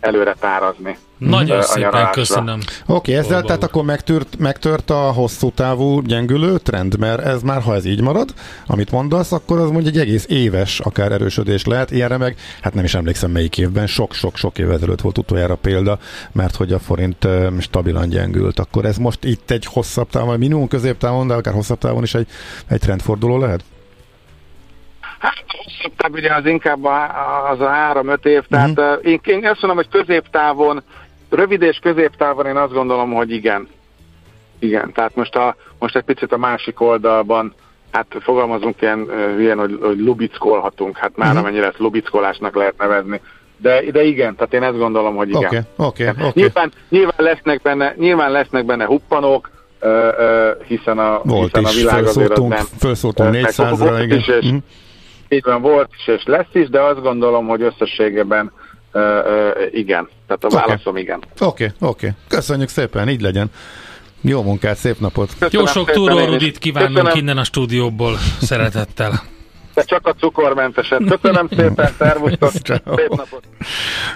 előre 0.00 0.34
tárazni. 0.40 0.96
Nagyon 1.18 1.62
szépen 1.62 2.10
köszönöm. 2.10 2.58
Oké, 2.58 2.66
okay, 2.86 3.14
ezzel 3.14 3.42
tehát 3.42 3.62
akkor 3.62 3.84
megtört, 3.84 4.38
megtört 4.38 4.90
a 4.90 5.12
hosszú 5.12 5.50
távú 5.50 6.00
gyengülő 6.00 6.58
trend, 6.58 6.98
mert 6.98 7.20
ez 7.20 7.42
már, 7.42 7.62
ha 7.62 7.74
ez 7.74 7.84
így 7.84 8.00
marad, 8.00 8.34
amit 8.66 8.90
mondasz, 8.90 9.32
akkor 9.32 9.58
az 9.58 9.70
mondjuk 9.70 9.94
egy 9.94 10.00
egész 10.00 10.26
éves 10.28 10.80
akár 10.80 11.12
erősödés 11.12 11.64
lehet. 11.64 11.90
Ilyenre 11.90 12.16
meg, 12.16 12.36
hát 12.60 12.74
nem 12.74 12.84
is 12.84 12.94
emlékszem 12.94 13.30
melyik 13.30 13.58
évben, 13.58 13.86
sok-sok-sok 13.86 14.58
év 14.58 14.70
ezelőtt 14.70 15.00
volt 15.00 15.18
utoljára 15.18 15.54
példa, 15.54 15.98
mert 16.32 16.56
hogy 16.56 16.72
a 16.72 16.78
forint 16.78 17.28
stabilan 17.60 18.08
gyengült. 18.08 18.58
Akkor 18.58 18.84
ez 18.84 18.96
most 18.96 19.24
itt 19.24 19.50
egy 19.50 19.64
hosszabb 19.64 20.08
távon, 20.10 20.38
minimum 20.38 20.68
középtávon, 20.68 21.26
de 21.26 21.34
akár 21.34 21.54
hosszabb 21.54 21.78
távon 21.78 22.02
is 22.02 22.14
egy, 22.14 22.26
egy 22.68 22.80
trendforduló 22.80 23.38
lehet? 23.38 23.64
Hát 25.24 25.44
hosszabb 25.46 25.92
táv 25.96 26.12
ugye 26.12 26.34
az 26.34 26.46
inkább 26.46 26.84
az 27.50 27.60
a 27.60 27.68
három-öt 27.68 28.26
év, 28.26 28.42
tehát 28.48 28.78
uh-huh. 28.78 28.98
én, 29.02 29.20
én 29.24 29.46
azt 29.46 29.62
mondom, 29.62 29.84
hogy 29.84 29.88
középtávon, 29.88 30.82
rövid 31.30 31.62
és 31.62 31.78
középtávon 31.82 32.46
én 32.46 32.56
azt 32.56 32.72
gondolom, 32.72 33.12
hogy 33.12 33.30
igen. 33.30 33.68
Igen, 34.58 34.92
tehát 34.92 35.14
most, 35.16 35.36
a, 35.36 35.56
most 35.78 35.96
egy 35.96 36.02
picit 36.02 36.32
a 36.32 36.36
másik 36.36 36.80
oldalban, 36.80 37.54
hát 37.90 38.06
fogalmazunk 38.20 38.80
ilyen, 38.80 39.08
ilyen 39.38 39.58
hogy, 39.58 39.78
hogy 39.82 39.98
lubickolhatunk, 39.98 40.96
hát 40.96 41.16
már 41.16 41.28
uh-huh. 41.28 41.44
amennyire 41.44 41.66
ezt 41.66 41.78
lubickolásnak 41.78 42.54
lehet 42.54 42.74
nevezni. 42.78 43.20
De, 43.56 43.82
de 43.90 44.02
igen, 44.02 44.34
tehát 44.36 44.52
én 44.52 44.62
ezt 44.62 44.78
gondolom, 44.78 45.16
hogy 45.16 45.28
igen. 45.28 45.44
Okay, 45.44 45.60
okay, 45.76 46.08
okay. 46.08 46.30
Nyilván, 46.34 46.72
nyilván, 46.88 47.16
lesznek 47.16 47.62
benne, 47.62 47.94
nyilván 47.96 48.30
lesznek 48.30 48.64
benne 48.64 48.84
huppanók, 48.84 49.50
hiszen 50.66 50.98
a, 50.98 51.20
Volt 51.22 51.56
hiszen 51.56 51.62
is, 51.62 51.68
a 51.68 51.78
világ 51.78 52.04
azért 52.04 52.30
az 52.30 52.44
nem... 52.44 52.64
Felszóltunk 52.78 53.34
400-ra, 53.34 54.00
igen. 54.02 54.18
És, 54.18 54.46
mm 54.46 54.56
így 55.34 55.44
van, 55.44 55.62
volt 55.62 55.90
is 55.98 56.06
és 56.06 56.22
lesz 56.24 56.52
is, 56.52 56.68
de 56.68 56.80
azt 56.80 57.02
gondolom, 57.02 57.46
hogy 57.46 57.62
összességében 57.62 58.52
uh, 58.92 59.02
uh, 59.02 59.50
igen. 59.70 60.08
Tehát 60.26 60.44
a 60.44 60.46
okay. 60.46 60.60
válaszom 60.66 60.96
igen. 60.96 61.18
Oké, 61.18 61.44
okay, 61.44 61.66
oké. 61.66 62.06
Okay. 62.06 62.10
Köszönjük 62.28 62.68
szépen, 62.68 63.08
így 63.08 63.20
legyen. 63.20 63.50
Jó 64.20 64.42
munkát, 64.42 64.76
szép 64.76 64.98
napot! 64.98 65.28
Köszönöm 65.38 65.66
Jó 65.66 65.66
sok 65.66 65.90
túrórudit 65.90 66.58
kívánunk 66.58 66.94
Köszönöm. 66.94 67.16
innen 67.16 67.38
a 67.38 67.44
stúdióból, 67.44 68.16
szeretettel! 68.40 69.33
De 69.74 69.82
csak 69.82 70.06
a 70.06 70.12
cukormenteset. 70.12 71.02
Köszönöm 71.04 71.48
szépen, 71.56 71.94
szervusztok, 71.98 72.50
szép 72.96 73.08
napot! 73.08 73.42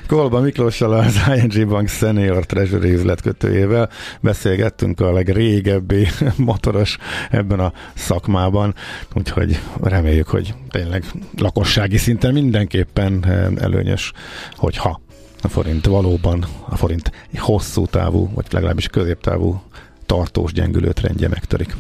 Kolba 0.06 0.40
Miklóssal 0.40 0.92
az 0.92 1.20
ING 1.36 1.68
Bank 1.68 1.88
Senior 1.88 2.46
Treasury 2.46 2.92
üzletkötőjével 2.92 3.90
beszélgettünk 4.20 5.00
a 5.00 5.12
legrégebbi 5.12 6.08
motoros 6.36 6.96
ebben 7.30 7.60
a 7.60 7.72
szakmában, 7.94 8.74
úgyhogy 9.14 9.60
reméljük, 9.82 10.28
hogy 10.28 10.54
tényleg 10.70 11.04
lakossági 11.38 11.96
szinten 11.96 12.32
mindenképpen 12.32 13.24
eh, 13.24 13.46
előnyös, 13.60 14.12
hogyha 14.56 15.00
a 15.42 15.48
forint 15.48 15.86
valóban, 15.86 16.44
a 16.68 16.76
forint 16.76 17.10
hosszú 17.38 17.86
távú, 17.86 18.30
vagy 18.34 18.46
legalábbis 18.50 18.86
középtávú 18.86 19.62
tartós 20.06 20.52
gyengülő 20.52 20.92
trendje 20.92 21.28
megtörik. 21.28 21.76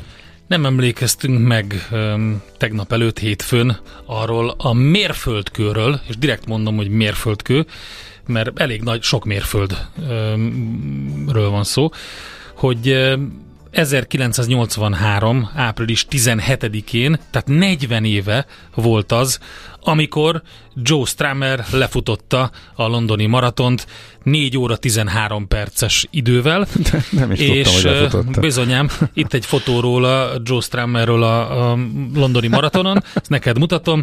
Nem 0.48 0.66
emlékeztünk 0.66 1.46
meg 1.46 1.88
um, 1.90 2.42
tegnap 2.56 2.92
előtt 2.92 3.18
hétfőn 3.18 3.78
arról 4.06 4.54
a 4.58 4.72
mérföldkőről, 4.72 6.00
és 6.08 6.18
direkt 6.18 6.46
mondom, 6.46 6.76
hogy 6.76 6.88
mérföldkő, 6.88 7.66
mert 8.26 8.60
elég 8.60 8.82
nagy, 8.82 9.02
sok 9.02 9.24
mérföldről 9.24 11.50
van 11.50 11.64
szó, 11.64 11.90
hogy 12.54 12.90
um, 12.90 13.46
1983. 13.70 15.50
április 15.54 16.06
17-én, 16.10 17.18
tehát 17.30 17.48
40 17.48 18.04
éve 18.04 18.46
volt 18.74 19.12
az, 19.12 19.38
amikor 19.88 20.42
Joe 20.74 21.04
Stramer 21.04 21.64
lefutotta 21.70 22.50
a 22.74 22.86
londoni 22.86 23.26
maratont 23.26 23.86
4 24.22 24.56
óra 24.58 24.76
13 24.76 25.48
perces 25.48 26.06
idővel. 26.10 26.66
De 26.90 27.04
nem 27.10 27.30
is 27.32 27.40
és 27.40 27.80
tudtam, 27.80 28.26
hogy 28.26 28.38
bizonyám, 28.40 28.88
itt 29.14 29.32
egy 29.32 29.46
fotóról 29.46 30.04
a 30.04 30.30
Joe 30.42 30.60
Stramerről 30.60 31.22
a, 31.22 31.70
a 31.70 31.78
londoni 32.14 32.46
maratonon, 32.46 33.02
ezt 33.14 33.28
neked 33.28 33.58
mutatom, 33.58 34.02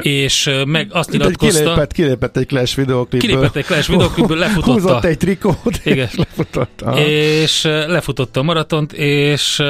és 0.00 0.50
meg 0.66 0.88
azt 0.92 1.10
nyilatkozta... 1.10 1.58
Kilépett, 1.62 1.92
kilépett 1.92 2.36
egy 2.36 2.46
Clash 2.46 2.76
videoklipből. 2.76 3.30
Kilépett 3.30 3.56
egy 3.56 3.64
Clash 3.64 3.90
videoklipből, 3.90 4.38
lefutotta. 4.38 4.72
Húzott 4.72 5.04
egy 5.04 5.16
trikót, 5.16 5.80
Igen. 5.84 6.06
és 6.06 6.14
lefutotta. 6.14 6.98
És 7.04 7.62
lefutotta 7.62 8.40
a 8.40 8.42
maratont, 8.42 8.92
és 8.92 9.62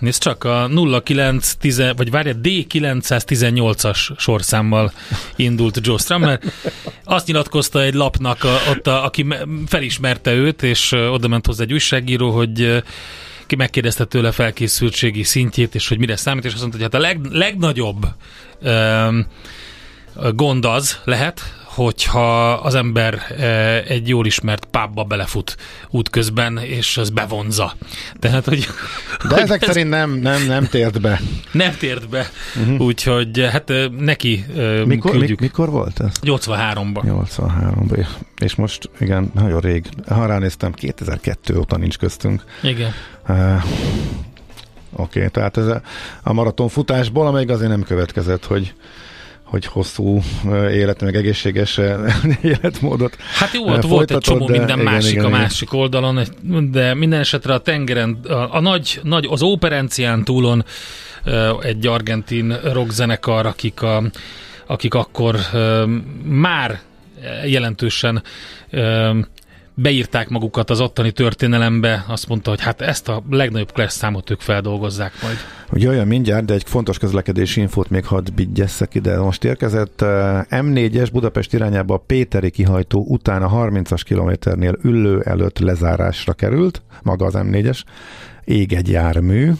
Nézd 0.00 0.22
csak, 0.22 0.44
a 0.44 0.68
0910, 1.04 1.82
vagy 1.96 2.10
várja, 2.10 2.34
D918-as 2.42 4.16
sorszámmal 4.16 4.92
indult 5.36 5.78
Joe 5.82 5.98
Strummer. 5.98 6.40
Azt 7.04 7.26
nyilatkozta 7.26 7.82
egy 7.82 7.94
lapnak, 7.94 8.44
a, 8.44 8.56
ott 8.70 8.86
a, 8.86 9.04
aki 9.04 9.26
felismerte 9.66 10.32
őt, 10.32 10.62
és 10.62 10.92
oda 10.92 11.28
ment 11.28 11.46
hozzá 11.46 11.62
egy 11.62 11.72
újságíró, 11.72 12.30
hogy 12.30 12.82
ki 13.46 13.56
megkérdezte 13.56 14.04
tőle 14.04 14.32
felkészültségi 14.32 15.22
szintjét, 15.22 15.74
és 15.74 15.88
hogy 15.88 15.98
mire 15.98 16.16
számít, 16.16 16.44
és 16.44 16.52
azt 16.52 16.60
mondta, 16.60 16.78
hogy 16.78 16.88
hát 16.92 17.02
a 17.02 17.06
leg, 17.06 17.24
legnagyobb 17.30 18.06
um, 18.62 19.26
gond 20.34 20.64
az 20.64 21.00
lehet, 21.04 21.59
hogyha 21.74 22.52
az 22.52 22.74
ember 22.74 23.14
e, 23.38 23.46
egy 23.86 24.08
jól 24.08 24.26
ismert 24.26 24.64
pábba 24.64 25.04
belefut 25.04 25.56
útközben, 25.90 26.58
és 26.58 26.96
az 26.96 27.10
bevonza. 27.10 27.72
Tehát, 28.18 28.44
hogy... 28.44 28.66
De 29.28 29.34
hogy 29.34 29.42
ezek 29.42 29.62
ez 29.62 29.68
szerint 29.68 29.90
nem, 29.90 30.10
nem, 30.10 30.46
nem 30.46 30.66
tért 30.66 31.00
be. 31.00 31.20
Nem 31.52 31.76
tért 31.78 32.08
be. 32.08 32.30
Uh-huh. 32.60 32.80
Úgyhogy 32.80 33.48
hát 33.50 33.70
e, 33.70 33.88
neki 33.98 34.44
e, 34.56 34.84
mikor, 34.84 35.10
küldjük. 35.10 35.40
Mikor 35.40 35.70
volt 35.70 36.00
ez? 36.00 36.12
83-ban. 36.22 37.28
83-ban. 37.36 38.06
És 38.38 38.54
most, 38.54 38.90
igen, 39.00 39.30
nagyon 39.34 39.60
rég. 39.60 39.86
Ha 40.08 40.26
ránéztem, 40.26 40.72
2002 40.72 41.56
óta 41.56 41.76
nincs 41.76 41.98
köztünk. 41.98 42.44
Igen. 42.62 42.92
Uh, 43.28 43.62
Oké, 44.92 45.18
okay, 45.18 45.30
tehát 45.30 45.56
ez 45.56 45.66
a, 45.66 45.82
a 46.22 46.32
maratonfutásból, 46.32 47.26
amelyik 47.26 47.48
azért 47.48 47.70
nem 47.70 47.82
következett, 47.82 48.44
hogy 48.44 48.74
hogy 49.50 49.66
hosszú 49.66 50.20
élet, 50.70 51.00
meg 51.00 51.16
egészséges 51.16 51.80
életmódot 52.42 53.16
Hát 53.34 53.52
jó, 53.52 53.68
ott 53.68 53.82
volt 53.82 54.10
egy 54.10 54.18
csomó 54.18 54.48
minden 54.48 54.78
igen, 54.78 54.92
másik 54.92 55.10
igen, 55.10 55.24
a 55.24 55.28
igen. 55.28 55.40
másik 55.40 55.72
oldalon, 55.72 56.22
de 56.70 56.94
minden 56.94 57.20
esetre 57.20 57.54
a 57.54 57.58
tengeren, 57.58 58.18
a, 58.28 58.56
a 58.56 58.60
nagy, 58.60 59.00
nagy, 59.02 59.26
az 59.30 59.42
óperencián 59.42 60.24
túlon 60.24 60.64
egy 61.62 61.86
argentin 61.86 62.58
rockzenekar, 62.72 63.46
akik, 63.46 63.82
a, 63.82 64.02
akik 64.66 64.94
akkor 64.94 65.36
már 66.24 66.80
jelentősen 67.46 68.22
beírták 69.74 70.28
magukat 70.28 70.70
az 70.70 70.80
ottani 70.80 71.12
történelembe, 71.12 72.04
azt 72.08 72.28
mondta, 72.28 72.50
hogy 72.50 72.60
hát 72.60 72.80
ezt 72.80 73.08
a 73.08 73.22
legnagyobb 73.30 73.72
class 73.72 73.92
számot 73.92 74.30
ők 74.30 74.40
feldolgozzák 74.40 75.12
majd. 75.22 75.36
Ugye 75.72 75.88
olyan 75.88 76.06
mindjárt, 76.06 76.44
de 76.44 76.54
egy 76.54 76.62
fontos 76.66 76.98
közlekedési 76.98 77.60
infót 77.60 77.90
még 77.90 78.04
hadd 78.04 78.28
vigyesszek 78.34 78.94
ide. 78.94 79.18
Most 79.20 79.44
érkezett 79.44 80.00
eh, 80.00 80.42
M4-es 80.50 81.08
Budapest 81.12 81.52
irányába 81.52 81.94
a 81.94 82.02
Péteri 82.06 82.50
kihajtó 82.50 83.04
után 83.08 83.42
a 83.42 83.48
30-as 83.48 84.00
kilométernél 84.04 84.78
üllő 84.82 85.20
előtt 85.20 85.58
lezárásra 85.58 86.32
került, 86.32 86.82
maga 87.02 87.24
az 87.24 87.34
M4-es, 87.36 87.82
ég 88.44 88.72
egy 88.72 88.88
jármű, 88.88 89.52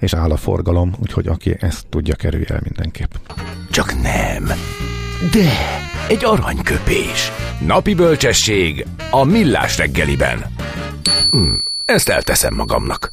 és 0.00 0.14
áll 0.14 0.30
a 0.30 0.36
forgalom, 0.36 0.94
úgyhogy 1.02 1.26
aki 1.26 1.56
ezt 1.60 1.86
tudja, 1.88 2.14
kerülje 2.14 2.48
el 2.48 2.60
mindenképp. 2.62 3.12
Csak 3.70 4.02
nem. 4.02 4.44
De 5.32 5.50
egy 6.08 6.24
aranyköpés. 6.24 7.30
Napi 7.66 7.94
bölcsesség 7.94 8.86
a 9.10 9.24
millás 9.24 9.78
reggeliben. 9.78 10.44
Hm, 11.30 11.54
ezt 11.84 12.08
elteszem 12.08 12.54
magamnak. 12.54 13.12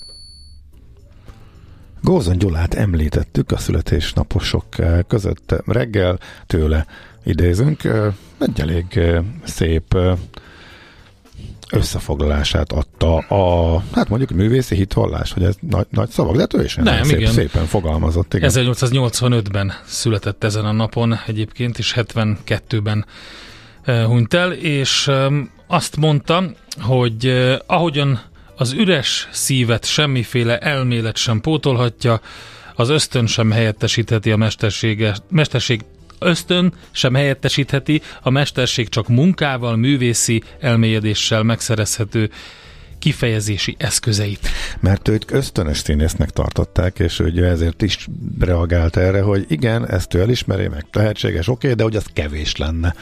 Gózon 2.01 2.38
Gyulát 2.38 2.74
említettük 2.74 3.51
a 3.51 3.58
születésnaposok 3.58 4.65
eh, 4.77 5.00
között 5.08 5.55
reggel, 5.65 6.20
tőle 6.48 6.86
idézünk. 7.24 7.84
Eh, 7.84 8.13
egy 8.39 8.62
elég 8.62 8.86
eh, 8.98 9.24
szép 9.43 9.98
összefoglalását 11.72 12.72
adta 12.72 13.18
a, 13.18 13.78
hát 13.94 14.10
mondjuk 14.10 14.32
művészi 14.32 14.75
hithallás, 14.75 15.32
hogy 15.32 15.44
ez 15.44 15.56
nagy, 15.60 15.88
nagy 15.90 16.10
szavak, 16.10 16.34
de 16.34 16.40
hát 16.40 16.54
ő 16.54 16.63
is 16.63 16.75
Nem, 16.75 17.04
szép, 17.04 17.20
igen. 17.20 17.32
szépen 17.32 17.66
fogalmazott. 17.66 18.34
Igen. 18.34 18.50
1885-ben 18.54 19.74
született 19.86 20.44
ezen 20.44 20.66
a 20.66 20.72
napon 20.72 21.20
egyébként, 21.28 21.78
és 21.78 21.94
72-ben 21.96 23.06
eh, 23.84 24.06
hunyt 24.06 24.34
el, 24.34 24.51
és 24.51 25.12
azt 25.68 25.98
mondta, 25.98 26.44
hogy 26.80 27.25
eh, 27.25 27.58
ahogyan 27.66 28.22
az 28.56 28.72
üres 28.72 29.28
szívet 29.32 29.86
semmiféle 29.86 30.58
elmélet 30.58 31.18
sem 31.18 31.42
pótolhatja, 31.42 32.22
az 32.75 32.90
ösztön 32.90 33.28
sem 33.28 33.51
helyettesítheti 33.51 34.32
a 34.32 34.51
mesterség 35.30 35.82
ösztön 36.22 36.74
sem 36.92 37.13
helyettesítheti, 37.13 38.01
a 38.22 38.30
mesterség 38.30 38.90
csak 38.90 39.08
munkával, 39.08 39.75
művészi 39.75 40.44
elmélyedéssel 40.60 41.44
megszerezhető 41.44 42.30
kifejezési 43.01 43.75
eszközeit. 43.80 44.50
Mert 44.80 45.08
őt 45.08 45.32
ösztönös 45.32 45.78
színésznek 45.78 46.30
tartották, 46.30 47.00
és 47.00 47.20
ő 47.20 47.46
ezért 47.46 47.82
is 47.82 48.08
reagált 48.40 48.98
erre, 48.98 49.22
hogy 49.22 49.46
igen, 49.48 49.88
ezt 49.88 50.13
ő 50.13 50.22
elismeri, 50.22 50.68
meg 50.68 50.86
tehetséges, 50.92 51.48
oké, 51.48 51.66
okay, 51.66 51.74
de 51.74 51.84
hogy 51.84 51.96
az 51.96 52.06
kevés 52.13 52.56
lenne. 52.56 52.96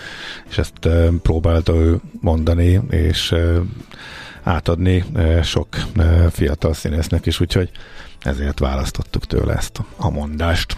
És 0.50 0.58
ezt 0.58 0.86
uh, 0.86 1.14
próbálta 1.22 1.74
ő 1.76 2.00
mondani, 2.22 2.82
és 2.90 3.32
uh, 3.32 3.58
átadni 4.44 5.04
uh, 5.14 5.44
sok 5.44 5.68
fiatal 6.32 6.74
színésznek 6.74 7.26
is, 7.26 7.40
úgyhogy 7.40 7.70
ezért 8.22 8.60
választottuk 8.60 9.26
tőle 9.26 9.54
ezt 9.54 9.82
a 9.98 10.10
mondást. 10.10 10.78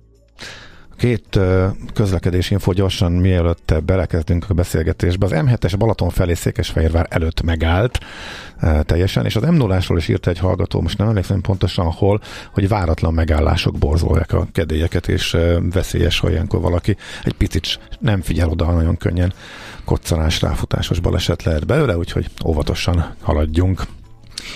Két 1.01 1.39
közlekedési 1.93 2.53
info 2.53 2.71
gyorsan, 2.71 3.11
mielőtt 3.11 3.73
belekezdünk 3.85 4.45
a 4.49 4.53
beszélgetésbe. 4.53 5.25
Az 5.25 5.31
M7-es 5.35 5.73
Balaton 5.77 6.09
felé 6.09 6.33
Székesfehérvár 6.33 7.07
előtt 7.09 7.41
megállt 7.41 7.99
teljesen, 8.81 9.25
és 9.25 9.35
az 9.35 9.43
m 9.43 9.53
0 9.53 9.77
is 9.95 10.07
írta 10.07 10.29
egy 10.29 10.39
hallgató, 10.39 10.81
most 10.81 10.97
nem 10.97 11.07
emlékszem 11.07 11.41
pontosan 11.41 11.91
hol, 11.91 12.21
hogy 12.53 12.67
váratlan 12.67 13.13
megállások 13.13 13.77
borzolják 13.77 14.33
a 14.33 14.47
kedélyeket, 14.51 15.07
és 15.07 15.37
veszélyes, 15.73 16.19
ha 16.19 16.29
ilyenkor 16.29 16.61
valaki 16.61 16.97
egy 17.23 17.33
picit 17.33 17.79
nem 17.99 18.21
figyel 18.21 18.49
oda, 18.49 18.71
nagyon 18.71 18.97
könnyen 18.97 19.33
koccanás, 19.85 20.41
ráfutásos 20.41 20.99
baleset 20.99 21.43
lehet 21.43 21.65
belőle, 21.65 21.97
úgyhogy 21.97 22.29
óvatosan 22.45 23.15
haladjunk. 23.21 23.83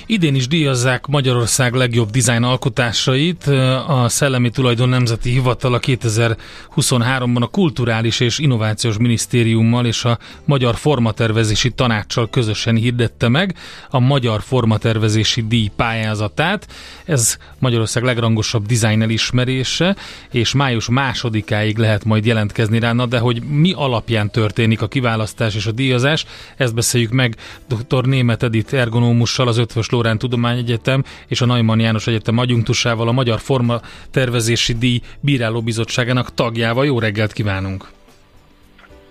Idén 0.05 0.35
is 0.35 0.47
díjazzák 0.47 1.07
Magyarország 1.07 1.73
legjobb 1.73 2.09
dizájn 2.09 2.43
alkotásait. 2.43 3.47
A 3.87 4.05
Szellemi 4.07 4.49
Tulajdon 4.49 4.89
Nemzeti 4.89 5.29
Hivatala 5.29 5.79
2023-ban 5.81 7.41
a 7.41 7.47
Kulturális 7.47 8.19
és 8.19 8.39
Innovációs 8.39 8.97
Minisztériummal 8.97 9.85
és 9.85 10.05
a 10.05 10.17
Magyar 10.45 10.75
Formatervezési 10.75 11.69
Tanácssal 11.69 12.29
közösen 12.29 12.75
hirdette 12.75 13.27
meg 13.27 13.55
a 13.89 13.99
Magyar 13.99 14.41
Formatervezési 14.41 15.47
Díj 15.47 15.71
pályázatát. 15.75 16.67
Ez 17.05 17.37
Magyarország 17.59 18.03
legrangosabb 18.03 18.65
dizájn 18.65 19.01
elismerése, 19.01 19.95
és 20.31 20.53
május 20.53 20.89
másodikáig 20.89 21.77
lehet 21.77 22.03
majd 22.05 22.25
jelentkezni 22.25 22.79
rá, 22.79 22.93
de 22.93 23.19
hogy 23.19 23.43
mi 23.43 23.73
alapján 23.75 24.31
történik 24.31 24.81
a 24.81 24.87
kiválasztás 24.87 25.55
és 25.55 25.65
a 25.65 25.71
díjazás, 25.71 26.25
ezt 26.57 26.73
beszéljük 26.73 27.11
meg 27.11 27.35
dr. 27.67 28.05
Német 28.05 28.43
Edith 28.43 28.73
ergonómussal, 28.73 29.47
az 29.47 29.57
Ötvös 29.75 29.89
Lórán 29.89 30.17
Tudományegyetem 30.17 31.03
és 31.27 31.41
a 31.41 31.45
Neumann 31.45 31.79
János 31.79 32.07
Egyetem 32.07 32.37
adjunktusával, 32.37 33.07
a 33.07 33.11
Magyar 33.11 33.39
Forma 33.39 33.79
Tervezési 34.11 34.73
Díj 34.73 35.01
Bírálóbizottságának 35.19 36.33
tagjával. 36.33 36.85
Jó 36.85 36.99
reggelt 36.99 37.31
kívánunk! 37.31 37.89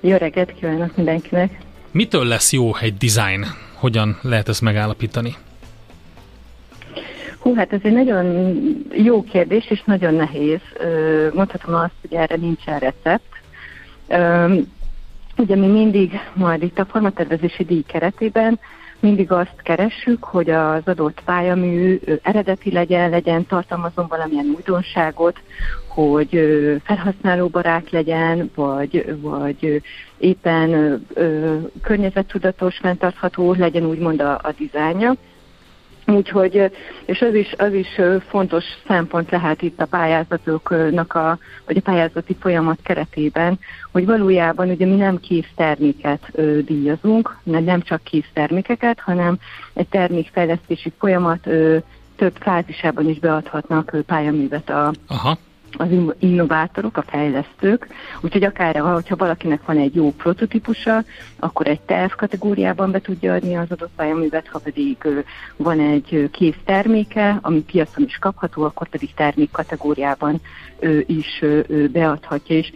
Jó 0.00 0.16
reggelt 0.16 0.54
kívánok 0.54 0.96
mindenkinek! 0.96 1.58
Mitől 1.90 2.24
lesz 2.24 2.52
jó 2.52 2.76
egy 2.76 2.96
design? 2.96 3.44
Hogyan 3.74 4.18
lehet 4.22 4.48
ezt 4.48 4.60
megállapítani? 4.60 5.34
Hú, 7.38 7.54
hát 7.54 7.72
ez 7.72 7.80
egy 7.82 7.92
nagyon 7.92 8.26
jó 8.92 9.22
kérdés, 9.22 9.70
és 9.70 9.82
nagyon 9.84 10.14
nehéz. 10.14 10.60
Mondhatom 11.32 11.74
azt, 11.74 11.94
hogy 12.00 12.14
erre 12.14 12.36
nincsen 12.36 12.78
recept. 12.78 13.32
Ugye 15.36 15.56
mi 15.56 15.66
mindig 15.66 16.20
majd 16.34 16.62
itt 16.62 16.78
a 16.78 16.84
formatervezési 16.84 17.64
díj 17.64 17.82
keretében 17.86 18.58
mindig 19.04 19.32
azt 19.32 19.62
keressük, 19.62 20.24
hogy 20.24 20.50
az 20.50 20.82
adott 20.84 21.20
pályamű 21.24 22.00
eredeti 22.22 22.72
legyen, 22.72 23.10
legyen, 23.10 23.46
tartalmazom 23.46 24.06
valamilyen 24.08 24.52
újdonságot, 24.56 25.40
hogy 25.88 26.30
felhasználóbarát 26.84 27.90
legyen, 27.90 28.50
vagy, 28.54 29.16
vagy 29.20 29.82
éppen 30.18 31.00
környezettudatos, 31.82 32.76
fenntartható 32.76 33.52
legyen 33.52 33.84
úgymond 33.84 34.20
a, 34.20 34.32
a 34.32 34.54
dizájnja. 34.58 35.14
Úgyhogy, 36.06 36.70
és 37.04 37.20
az 37.20 37.34
is, 37.34 37.54
az 37.58 37.72
is 37.72 38.00
fontos 38.28 38.64
szempont 38.86 39.30
lehet 39.30 39.62
itt 39.62 39.80
a 39.80 39.86
pályázatoknak, 39.86 41.14
a, 41.14 41.38
vagy 41.66 41.76
a 41.76 41.80
pályázati 41.80 42.36
folyamat 42.40 42.78
keretében, 42.82 43.58
hogy 43.92 44.06
valójában 44.06 44.68
ugye 44.68 44.86
mi 44.86 44.94
nem 44.94 45.20
kész 45.20 45.50
terméket 45.56 46.28
ö, 46.32 46.58
díjazunk, 46.62 47.36
nem 47.42 47.82
csak 47.82 48.02
kész 48.02 48.28
termékeket, 48.32 49.00
hanem 49.00 49.38
egy 49.74 49.88
termékfejlesztési 49.88 50.92
folyamat 50.98 51.48
több 52.16 52.36
fázisában 52.40 53.08
is 53.08 53.18
beadhatnak 53.18 53.96
pályaművet 54.06 54.70
a, 54.70 54.92
Aha 55.06 55.38
az 55.78 55.88
innovátorok, 56.18 56.96
a 56.96 57.02
fejlesztők, 57.02 57.86
úgyhogy 58.20 58.44
akár, 58.44 58.76
ha 58.76 59.16
valakinek 59.16 59.64
van 59.66 59.78
egy 59.78 59.94
jó 59.94 60.12
prototípusa, 60.12 61.04
akkor 61.38 61.66
egy 61.66 61.80
terv 61.80 62.12
kategóriában 62.12 62.90
be 62.90 63.00
tudja 63.00 63.34
adni 63.34 63.54
az 63.56 63.70
adott 63.70 63.92
pályaművet, 63.96 64.48
ha 64.48 64.58
pedig 64.58 64.96
van 65.56 65.80
egy 65.80 66.28
kész 66.32 66.58
terméke, 66.64 67.38
ami 67.42 67.62
piacon 67.62 68.04
is 68.04 68.16
kapható, 68.16 68.62
akkor 68.62 68.88
pedig 68.88 69.14
termék 69.14 69.50
kategóriában 69.50 70.40
is 71.06 71.44
beadhatja. 71.92 72.56
És 72.56 72.72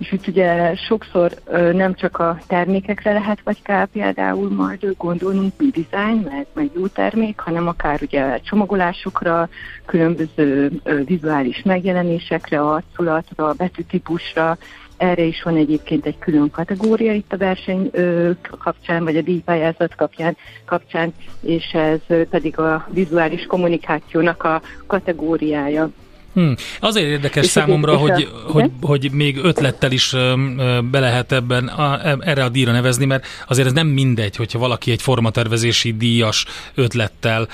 és 0.00 0.12
itt 0.12 0.26
ugye 0.26 0.74
sokszor 0.74 1.30
nem 1.72 1.94
csak 1.94 2.18
a 2.18 2.38
termékekre 2.46 3.12
lehet 3.12 3.40
vagy 3.44 3.62
kell 3.62 3.86
például 3.86 4.50
majd 4.50 4.94
gondolnunk, 4.98 5.52
mi 5.58 5.70
design, 5.70 6.28
meg, 6.30 6.46
meg 6.52 6.70
jó 6.74 6.86
termék, 6.86 7.38
hanem 7.38 7.68
akár 7.68 8.00
ugye 8.02 8.40
csomagolásokra, 8.40 9.48
különböző 9.86 10.70
vizuális 11.04 11.62
megjelenésekre, 11.62 12.60
arculatra, 12.60 13.52
betűtípusra, 13.52 14.58
erre 14.96 15.22
is 15.22 15.42
van 15.42 15.56
egyébként 15.56 16.06
egy 16.06 16.18
külön 16.18 16.50
kategória 16.50 17.12
itt 17.12 17.32
a 17.32 17.36
verseny 17.36 17.90
kapcsán, 18.58 19.04
vagy 19.04 19.16
a 19.16 19.22
díjpályázat 19.22 19.94
kapcsán, 19.94 20.36
kapcsán, 20.64 21.12
és 21.40 21.64
ez 21.72 22.26
pedig 22.30 22.58
a 22.58 22.88
vizuális 22.92 23.46
kommunikációnak 23.46 24.42
a 24.42 24.62
kategóriája. 24.86 25.90
Hmm. 26.34 26.54
Azért 26.80 27.06
érdekes 27.06 27.44
és 27.44 27.50
számomra, 27.50 27.96
hogy, 27.96 28.28
a, 28.32 28.50
hogy, 28.50 28.70
hogy 28.80 29.10
még 29.12 29.36
ötlettel 29.42 29.92
is 29.92 30.10
be 30.90 31.00
lehet 31.00 31.32
ebben 31.32 31.66
a, 31.66 32.08
e, 32.08 32.16
erre 32.20 32.44
a 32.44 32.48
díjra 32.48 32.72
nevezni, 32.72 33.04
mert 33.04 33.26
azért 33.48 33.66
ez 33.66 33.72
nem 33.72 33.86
mindegy, 33.86 34.36
hogyha 34.36 34.58
valaki 34.58 34.90
egy 34.90 35.02
formatervezési 35.02 35.92
díjas 35.96 36.44
ötlettel 36.74 37.48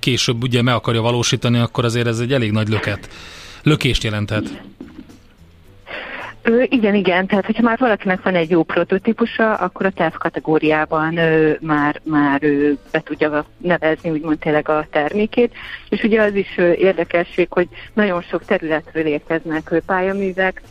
később 0.00 0.42
ugye 0.42 0.62
meg 0.62 0.74
akarja 0.74 1.00
valósítani, 1.00 1.58
akkor 1.58 1.84
azért 1.84 2.06
ez 2.06 2.18
egy 2.18 2.32
elég 2.32 2.50
nagy 2.50 2.68
löket, 2.68 3.08
lökést 3.62 4.04
jelenthet. 4.04 4.62
Ö, 6.42 6.62
igen, 6.68 6.94
igen, 6.94 7.26
tehát 7.26 7.46
hogyha 7.46 7.62
már 7.62 7.78
valakinek 7.78 8.22
van 8.22 8.34
egy 8.34 8.50
jó 8.50 8.62
prototípusa, 8.62 9.54
akkor 9.54 9.86
a 9.86 9.90
TEF 9.90 10.16
kategóriában 10.18 11.16
ö, 11.16 11.52
már, 11.60 12.00
már 12.04 12.42
ö, 12.42 12.70
be 12.92 13.00
tudja 13.00 13.44
nevezni 13.58 14.10
úgymond 14.10 14.38
tényleg 14.38 14.68
a 14.68 14.86
termékét, 14.90 15.54
és 15.88 16.02
ugye 16.02 16.22
az 16.22 16.34
is 16.34 16.54
ö, 16.56 16.72
érdekesség, 16.72 17.46
hogy 17.50 17.68
nagyon 17.94 18.22
sok 18.22 18.44
területről 18.44 19.06
érkeznek 19.06 19.70
ö, 19.70 19.78
pályaművek, 19.86 20.62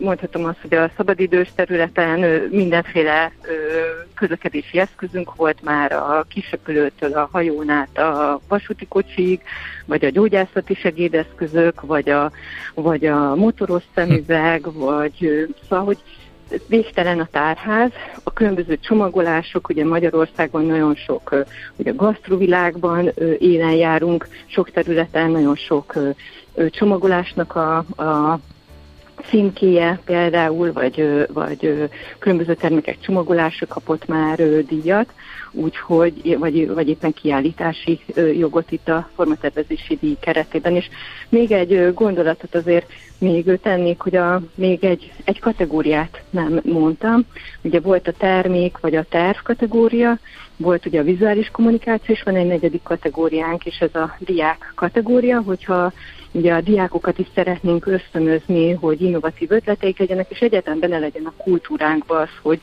mondhatom 0.00 0.44
azt, 0.44 0.60
hogy 0.60 0.74
a 0.74 0.90
szabadidős 0.96 1.48
területen 1.54 2.48
mindenféle 2.50 3.32
közlekedési 4.14 4.78
eszközünk 4.78 5.34
volt 5.34 5.62
már 5.62 5.92
a 5.92 6.24
kisepülőtől 6.28 7.12
a 7.12 7.28
hajón 7.32 7.68
át 7.68 7.98
a 7.98 8.40
vasúti 8.48 8.86
kocsig, 8.86 9.40
vagy 9.86 10.04
a 10.04 10.10
gyógyászati 10.10 10.74
segédeszközök, 10.74 11.80
vagy 11.80 12.10
a, 12.10 12.30
vagy 12.74 13.06
a 13.06 13.34
motoros 13.34 13.82
szemüveg, 13.94 14.72
vagy 14.72 15.46
szóval, 15.68 15.84
hogy 15.84 15.98
végtelen 16.66 17.20
a 17.20 17.28
tárház, 17.30 17.90
a 18.22 18.32
különböző 18.32 18.78
csomagolások, 18.78 19.68
ugye 19.68 19.84
Magyarországon 19.84 20.64
nagyon 20.64 20.94
sok, 20.94 21.34
ugye 21.76 21.90
a 21.90 21.94
gasztrovilágban 21.94 23.12
élen 23.38 23.72
járunk, 23.74 24.28
sok 24.46 24.70
területen 24.70 25.30
nagyon 25.30 25.56
sok 25.56 25.94
csomagolásnak 26.70 27.54
a, 27.54 27.76
a 27.76 28.38
címkéje 29.28 30.00
például, 30.04 30.72
vagy, 30.72 31.26
vagy 31.32 31.88
különböző 32.18 32.54
termékek 32.54 33.00
csomagolása 33.00 33.66
kapott 33.66 34.06
már 34.06 34.36
díjat, 34.64 35.12
úgyhogy, 35.52 36.36
vagy, 36.38 36.68
vagy 36.68 36.88
éppen 36.88 37.12
kiállítási 37.12 38.00
jogot 38.38 38.70
itt 38.70 38.88
a 38.88 39.08
formatervezési 39.14 39.98
díj 40.00 40.16
keretében. 40.20 40.74
És 40.74 40.88
még 41.28 41.52
egy 41.52 41.94
gondolatot 41.94 42.54
azért 42.54 42.86
még 43.18 43.58
tennék, 43.62 44.00
hogy 44.00 44.16
a, 44.16 44.42
még 44.54 44.84
egy, 44.84 45.12
egy 45.24 45.40
kategóriát 45.40 46.22
nem 46.30 46.60
mondtam. 46.64 47.24
Ugye 47.62 47.80
volt 47.80 48.08
a 48.08 48.12
termék 48.12 48.78
vagy 48.80 48.94
a 48.94 49.06
terv 49.08 49.36
kategória, 49.42 50.18
volt 50.56 50.86
ugye 50.86 51.00
a 51.00 51.04
vizuális 51.04 51.48
kommunikáció, 51.50 52.14
és 52.14 52.22
van 52.22 52.36
egy 52.36 52.46
negyedik 52.46 52.82
kategóriánk, 52.82 53.66
és 53.66 53.78
ez 53.78 53.94
a 53.94 54.16
diák 54.18 54.72
kategória, 54.74 55.40
hogyha 55.40 55.92
ugye 56.32 56.52
a 56.52 56.60
diákokat 56.60 57.18
is 57.18 57.26
szeretnénk 57.34 57.86
ösztönözni, 57.86 58.72
hogy 58.72 59.02
innovatív 59.02 59.50
ötleteik 59.50 59.98
legyenek, 59.98 60.30
és 60.30 60.38
egyetem 60.38 60.78
benne 60.78 60.98
legyen 60.98 61.24
a 61.24 61.42
kultúránkba 61.42 62.18
az, 62.18 62.28
hogy, 62.42 62.60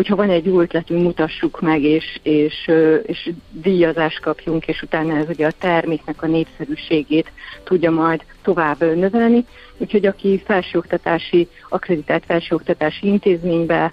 hogyha 0.00 0.16
van 0.16 0.30
egy 0.30 0.46
jó 0.46 0.60
ötletünk, 0.60 1.02
mutassuk 1.02 1.60
meg, 1.60 1.82
és, 1.82 2.18
és, 2.22 2.70
és 3.06 3.30
díjazást 3.50 4.20
kapjunk, 4.20 4.66
és 4.66 4.82
utána 4.82 5.16
ez 5.16 5.28
ugye 5.28 5.46
a 5.46 5.52
terméknek 5.58 6.22
a 6.22 6.26
népszerűségét 6.26 7.32
tudja 7.64 7.90
majd 7.90 8.24
tovább 8.42 8.80
növelni. 8.80 9.44
Úgyhogy 9.78 10.06
aki 10.06 10.42
felsőoktatási, 10.44 11.48
akreditált 11.68 12.24
felsőoktatási 12.26 13.06
intézménybe 13.06 13.92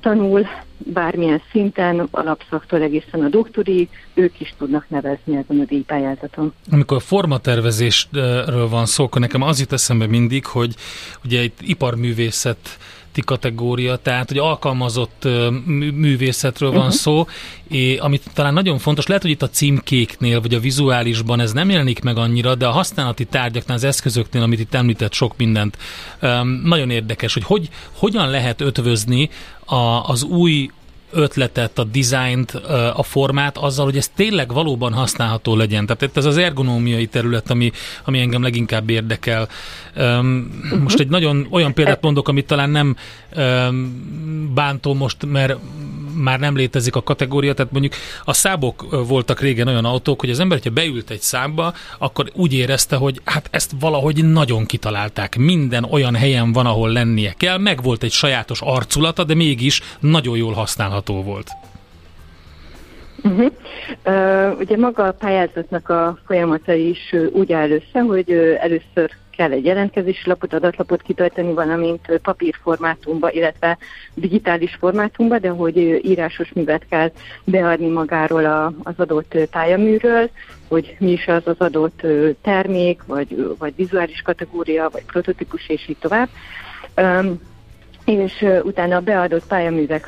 tanul, 0.00 0.46
bármilyen 0.76 1.42
szinten, 1.50 2.08
alapszaktól 2.10 2.82
egészen 2.82 3.24
a 3.24 3.28
doktori, 3.28 3.88
ők 4.14 4.40
is 4.40 4.54
tudnak 4.58 4.88
nevezni 4.88 5.36
ezen 5.36 5.60
a 5.60 5.64
díjpályázaton. 5.64 6.52
Amikor 6.70 6.96
a 6.96 7.00
formatervezésről 7.00 8.68
van 8.68 8.86
szó, 8.86 9.04
akkor 9.04 9.20
nekem 9.20 9.42
az 9.42 9.60
jut 9.60 9.72
eszembe 9.72 10.06
mindig, 10.06 10.46
hogy 10.46 10.74
ugye 11.24 11.42
itt 11.42 11.58
iparművészet 11.60 12.78
kategória, 13.20 13.96
tehát 13.96 14.28
hogy 14.28 14.38
alkalmazott 14.38 15.28
művészetről 15.94 16.70
van 16.70 16.78
uh-huh. 16.78 16.94
szó, 16.94 17.26
és 17.68 17.98
amit 17.98 18.22
talán 18.34 18.52
nagyon 18.52 18.78
fontos, 18.78 19.06
lehet, 19.06 19.22
hogy 19.22 19.32
itt 19.32 19.42
a 19.42 19.50
címkéknél, 19.50 20.40
vagy 20.40 20.54
a 20.54 20.60
vizuálisban 20.60 21.40
ez 21.40 21.52
nem 21.52 21.70
jelenik 21.70 22.02
meg 22.02 22.16
annyira, 22.16 22.54
de 22.54 22.66
a 22.66 22.70
használati 22.70 23.24
tárgyaknál, 23.24 23.76
az 23.76 23.84
eszközöknél, 23.84 24.42
amit 24.42 24.60
itt 24.60 24.74
említett 24.74 25.12
sok 25.12 25.36
mindent, 25.36 25.78
nagyon 26.64 26.90
érdekes, 26.90 27.34
hogy, 27.34 27.42
hogy 27.42 27.68
hogyan 27.92 28.30
lehet 28.30 28.60
ötvözni 28.60 29.30
a, 29.64 30.08
az 30.08 30.22
új 30.22 30.70
ötletet, 31.10 31.78
a 31.78 31.84
dizájnt, 31.84 32.50
a 32.94 33.02
formát 33.02 33.58
azzal, 33.58 33.84
hogy 33.84 33.96
ez 33.96 34.08
tényleg 34.08 34.52
valóban 34.52 34.92
használható 34.92 35.56
legyen. 35.56 35.86
Tehát 35.86 36.16
ez 36.16 36.24
az 36.24 36.36
ergonómiai 36.36 37.06
terület, 37.06 37.50
ami, 37.50 37.72
ami 38.04 38.18
engem 38.18 38.42
leginkább 38.42 38.90
érdekel. 38.90 39.48
Most 40.82 41.00
egy 41.00 41.08
nagyon 41.08 41.46
olyan 41.50 41.74
példát 41.74 42.02
mondok, 42.02 42.28
amit 42.28 42.46
talán 42.46 42.70
nem 42.70 42.96
bántó 44.54 44.94
most, 44.94 45.26
mert 45.26 45.56
már 46.18 46.40
nem 46.40 46.56
létezik 46.56 46.96
a 46.96 47.02
kategória, 47.02 47.54
tehát 47.54 47.72
mondjuk 47.72 47.94
a 48.24 48.32
szábok 48.32 49.06
voltak 49.06 49.40
régen 49.40 49.68
olyan 49.68 49.84
autók, 49.84 50.20
hogy 50.20 50.30
az 50.30 50.40
ember, 50.40 50.58
hogyha 50.58 50.72
beült 50.72 51.10
egy 51.10 51.20
számba, 51.20 51.74
akkor 51.98 52.30
úgy 52.34 52.52
érezte, 52.52 52.96
hogy 52.96 53.20
hát 53.24 53.48
ezt 53.50 53.72
valahogy 53.80 54.24
nagyon 54.24 54.66
kitalálták. 54.66 55.36
Minden 55.36 55.84
olyan 55.84 56.14
helyen 56.14 56.52
van, 56.52 56.66
ahol 56.66 56.92
lennie 56.92 57.34
kell, 57.36 57.58
meg 57.58 57.82
volt 57.82 58.02
egy 58.02 58.12
sajátos 58.12 58.60
arculata, 58.62 59.24
de 59.24 59.34
mégis 59.34 59.80
nagyon 60.00 60.36
jól 60.36 60.52
használható 60.52 61.22
volt. 61.22 61.50
Uh-huh. 63.24 63.52
Uh, 64.06 64.58
ugye 64.58 64.76
maga 64.76 65.04
a 65.04 65.12
pályázatnak 65.12 65.88
a 65.88 66.18
folyamata 66.26 66.72
is 66.72 67.14
úgy 67.32 67.52
áll 67.52 67.70
össze, 67.70 68.00
hogy 68.00 68.30
először 68.60 69.10
kell 69.38 69.52
egy 69.52 69.64
jelentkezési 69.64 70.28
lapot, 70.28 70.52
adatlapot 70.52 71.02
kitölteni, 71.02 71.52
valamint 71.52 72.20
papírformátumba, 72.22 73.30
illetve 73.30 73.78
digitális 74.14 74.74
formátumba, 74.74 75.38
de 75.38 75.48
hogy 75.48 75.76
írásos 76.04 76.52
művet 76.52 76.86
kell 76.88 77.10
beadni 77.44 77.88
magáról 77.88 78.44
a, 78.44 78.72
az 78.82 78.94
adott 78.96 79.38
pályaműről, 79.50 80.30
hogy 80.68 80.96
mi 80.98 81.10
is 81.10 81.26
az 81.26 81.42
az 81.44 81.58
adott 81.58 82.06
termék, 82.42 83.02
vagy, 83.06 83.54
vagy 83.58 83.72
vizuális 83.76 84.22
kategória, 84.22 84.88
vagy 84.92 85.04
prototípus, 85.04 85.68
és 85.68 85.88
így 85.88 85.98
tovább. 86.00 86.28
Um, 86.96 87.40
és 88.08 88.44
utána 88.62 88.96
a 88.96 89.00
beadott 89.00 89.46
pályaművek 89.46 90.06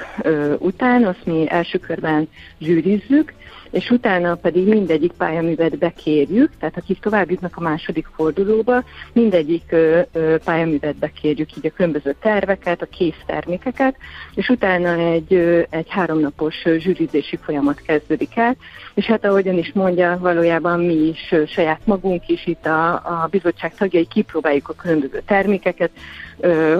után 0.58 1.04
azt 1.04 1.24
mi 1.26 1.44
első 1.48 1.78
körben 1.78 2.28
zsűrizzük, 2.58 3.32
és 3.70 3.90
utána 3.90 4.34
pedig 4.34 4.68
mindegyik 4.68 5.12
pályaművet 5.12 5.78
bekérjük, 5.78 6.50
tehát 6.58 6.76
akik 6.76 6.98
tovább 6.98 7.30
jutnak 7.30 7.56
a 7.56 7.60
második 7.60 8.06
fordulóba, 8.14 8.84
mindegyik 9.12 9.62
ö, 9.68 10.00
ö, 10.12 10.36
pályaművet 10.44 10.96
bekérjük, 10.96 11.56
így 11.56 11.66
a 11.66 11.70
különböző 11.76 12.14
terveket, 12.20 12.82
a 12.82 12.86
kész 12.86 13.22
termékeket, 13.26 13.96
és 14.34 14.48
utána 14.48 14.92
egy, 14.92 15.34
ö, 15.34 15.60
egy 15.70 15.88
háromnapos 15.88 16.62
zsűrizési 16.78 17.36
folyamat 17.36 17.80
kezdődik 17.80 18.36
el, 18.36 18.56
és 18.94 19.04
hát 19.04 19.24
ahogyan 19.24 19.58
is 19.58 19.72
mondja, 19.72 20.18
valójában 20.20 20.80
mi 20.80 20.94
is 20.94 21.34
saját 21.46 21.80
magunk 21.84 22.28
is 22.28 22.46
itt 22.46 22.66
a, 22.66 22.92
a 22.92 23.28
bizottság 23.30 23.74
tagjai 23.74 24.06
kipróbáljuk 24.06 24.68
a 24.68 24.74
különböző 24.74 25.22
termékeket, 25.26 25.90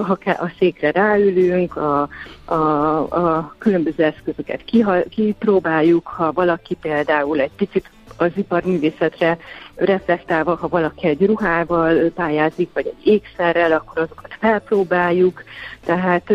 ha 0.07 0.17
a 0.25 0.51
székre 0.59 0.91
ráülünk, 0.91 1.75
a, 1.75 2.09
a, 2.45 2.53
a 2.99 3.55
különböző 3.57 4.03
eszközöket 4.03 4.63
kipróbáljuk, 5.09 6.07
ha 6.07 6.31
valaki 6.31 6.75
például 6.81 7.39
egy 7.39 7.51
picit 7.55 7.89
az 8.17 8.31
iparművészetre 8.35 9.37
reflektálva, 9.75 10.55
ha 10.55 10.67
valaki 10.67 11.07
egy 11.07 11.25
ruhával 11.25 12.09
pályázik, 12.09 12.69
vagy 12.73 12.85
egy 12.85 13.07
ékszerrel, 13.07 13.71
akkor 13.71 14.01
azokat 14.01 14.35
felpróbáljuk, 14.39 15.43
tehát 15.85 16.33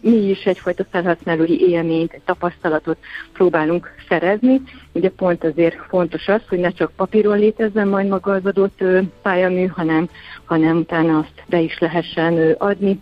mi 0.00 0.16
is 0.16 0.44
egyfajta 0.44 0.84
felhasználói 0.90 1.68
élményt, 1.70 2.12
egy 2.12 2.22
tapasztalatot 2.24 2.98
próbálunk 3.32 3.94
szerezni. 4.08 4.60
Ugye 4.92 5.10
pont 5.10 5.44
azért 5.44 5.76
fontos 5.88 6.28
az, 6.28 6.40
hogy 6.48 6.58
ne 6.58 6.70
csak 6.70 6.92
papíron 6.96 7.38
létezzen 7.38 7.88
majd 7.88 8.08
maga 8.08 8.32
az 8.32 8.46
adott 8.46 8.84
pályamű, 9.22 9.66
hanem, 9.66 10.08
hanem 10.44 10.76
utána 10.76 11.18
azt 11.18 11.42
be 11.46 11.60
is 11.60 11.78
lehessen 11.78 12.54
adni, 12.58 13.00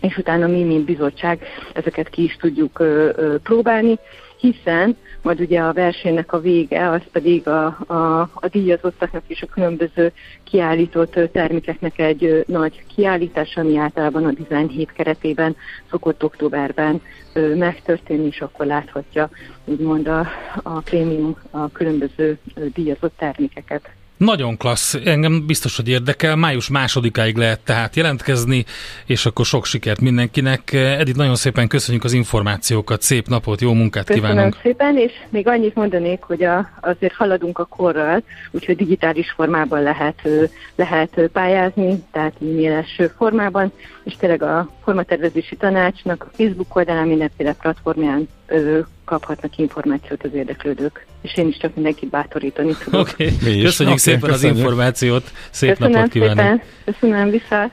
és 0.00 0.16
utána 0.16 0.46
mi, 0.46 0.62
mint 0.62 0.84
bizottság, 0.84 1.42
ezeket 1.72 2.08
ki 2.08 2.22
is 2.22 2.36
tudjuk 2.36 2.82
próbálni, 3.42 3.98
hiszen 4.40 4.96
majd 5.22 5.40
ugye 5.40 5.60
a 5.60 5.72
versenynek 5.72 6.32
a 6.32 6.40
vége, 6.40 6.90
az 6.90 7.00
pedig 7.12 7.48
a, 7.48 7.66
a, 7.86 8.20
a 8.20 8.48
díjazottaknak 8.50 9.22
és 9.26 9.42
a 9.42 9.46
különböző 9.46 10.12
kiállított 10.44 11.18
termékeknek 11.32 11.98
egy 11.98 12.44
nagy 12.46 12.84
kiállítás, 12.94 13.56
ami 13.56 13.76
általában 13.76 14.24
a 14.24 14.32
Design 14.32 14.68
Hét 14.68 14.92
keretében 14.92 15.56
szokott 15.90 16.24
októberben 16.24 17.00
megtörténni, 17.54 18.26
és 18.26 18.40
akkor 18.40 18.66
láthatja 18.66 19.30
úgymond 19.64 20.08
a, 20.08 20.26
a 20.62 20.80
prémium, 20.80 21.36
a 21.50 21.70
különböző 21.70 22.38
díjazott 22.74 23.16
termékeket. 23.16 23.99
Nagyon 24.20 24.56
klassz, 24.56 24.98
engem 25.04 25.46
biztos, 25.46 25.76
hogy 25.76 25.88
érdekel. 25.88 26.36
Május 26.36 26.68
másodikáig 26.68 27.36
lehet 27.36 27.60
tehát 27.60 27.96
jelentkezni, 27.96 28.64
és 29.06 29.26
akkor 29.26 29.44
sok 29.44 29.64
sikert 29.64 30.00
mindenkinek. 30.00 30.72
Edith, 30.72 31.16
nagyon 31.18 31.34
szépen 31.34 31.68
köszönjük 31.68 32.04
az 32.04 32.12
információkat, 32.12 33.02
szép 33.02 33.28
napot, 33.28 33.60
jó 33.60 33.72
munkát 33.72 34.06
Köszönöm 34.06 34.30
kívánunk! 34.30 34.56
szépen, 34.62 34.96
és 34.96 35.12
még 35.28 35.48
annyit 35.48 35.74
mondanék, 35.74 36.22
hogy 36.22 36.42
a, 36.42 36.70
azért 36.80 37.14
haladunk 37.14 37.58
a 37.58 37.64
korral, 37.64 38.22
úgyhogy 38.50 38.76
digitális 38.76 39.30
formában 39.30 39.82
lehet, 39.82 40.28
lehet 40.76 41.20
pályázni, 41.32 42.02
tehát 42.12 42.32
e-mailes 42.40 43.00
formában, 43.16 43.72
és 44.04 44.16
tényleg 44.18 44.42
a 44.42 44.70
formatervezési 44.84 45.56
tanácsnak 45.56 46.24
a 46.24 46.36
Facebook 46.36 46.76
oldalán 46.76 47.06
mindenféle 47.06 47.52
platformján 47.52 48.28
kaphatnak 49.04 49.58
információt 49.58 50.22
az 50.22 50.34
érdeklődők. 50.34 51.06
És 51.22 51.36
én 51.36 51.48
is 51.48 51.56
csak 51.56 51.74
mindenkit 51.74 52.08
bátorítani 52.08 52.76
tudok. 52.84 53.08
Okay. 53.08 53.36
köszönjük 53.38 53.78
okay, 53.78 53.96
szépen 53.96 54.20
köszönjük. 54.20 54.32
az 54.32 54.58
információt, 54.58 55.32
szép 55.50 55.70
köszönöm 55.70 55.92
napot 55.92 56.10
kívánok! 56.10 56.36
Szépen. 56.36 56.62
Köszönöm, 56.84 57.30
vissza! 57.30 57.70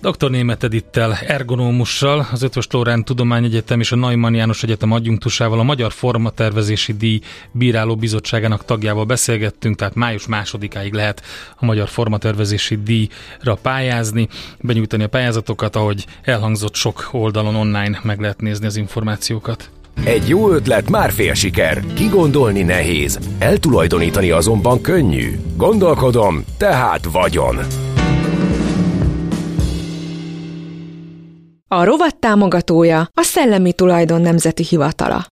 Dr. 0.00 0.30
Német 0.30 0.62
Edittel, 0.62 1.14
ergonómussal, 1.26 2.26
az 2.32 2.42
Ötvös 2.42 2.66
Lórán 2.70 3.04
Tudományegyetem 3.04 3.80
és 3.80 3.92
a 3.92 3.96
Neumann 3.96 4.34
János 4.34 4.62
Egyetem 4.62 4.92
adjunktusával, 4.92 5.58
a 5.58 5.62
Magyar 5.62 5.92
Formatervezési 5.92 6.92
Díj 6.92 7.20
Bíráló 7.52 7.96
Bizottságának 7.96 8.64
tagjával 8.64 9.04
beszélgettünk, 9.04 9.76
tehát 9.76 9.94
május 9.94 10.26
másodikáig 10.26 10.92
lehet 10.92 11.22
a 11.56 11.64
Magyar 11.64 11.88
Formatervezési 11.88 12.82
Díjra 12.82 13.54
pályázni, 13.62 14.28
benyújtani 14.60 15.02
a 15.02 15.08
pályázatokat, 15.08 15.76
ahogy 15.76 16.06
elhangzott 16.22 16.74
sok 16.74 17.08
oldalon 17.12 17.54
online 17.54 18.00
meg 18.02 18.20
lehet 18.20 18.40
nézni 18.40 18.66
az 18.66 18.76
információkat. 18.76 19.70
Egy 20.04 20.28
jó 20.28 20.50
ötlet 20.50 20.90
már 20.90 21.10
fél 21.12 21.34
siker. 21.34 21.84
Kigondolni 21.94 22.62
nehéz, 22.62 23.18
eltulajdonítani 23.38 24.30
azonban 24.30 24.80
könnyű. 24.80 25.38
Gondolkodom, 25.56 26.44
tehát 26.58 27.04
vagyon. 27.12 27.58
A 31.68 31.84
rovat 31.84 32.16
támogatója 32.16 33.00
a 33.00 33.22
Szellemi 33.22 33.72
Tulajdon 33.72 34.20
Nemzeti 34.20 34.62
Hivatala. 34.62 35.26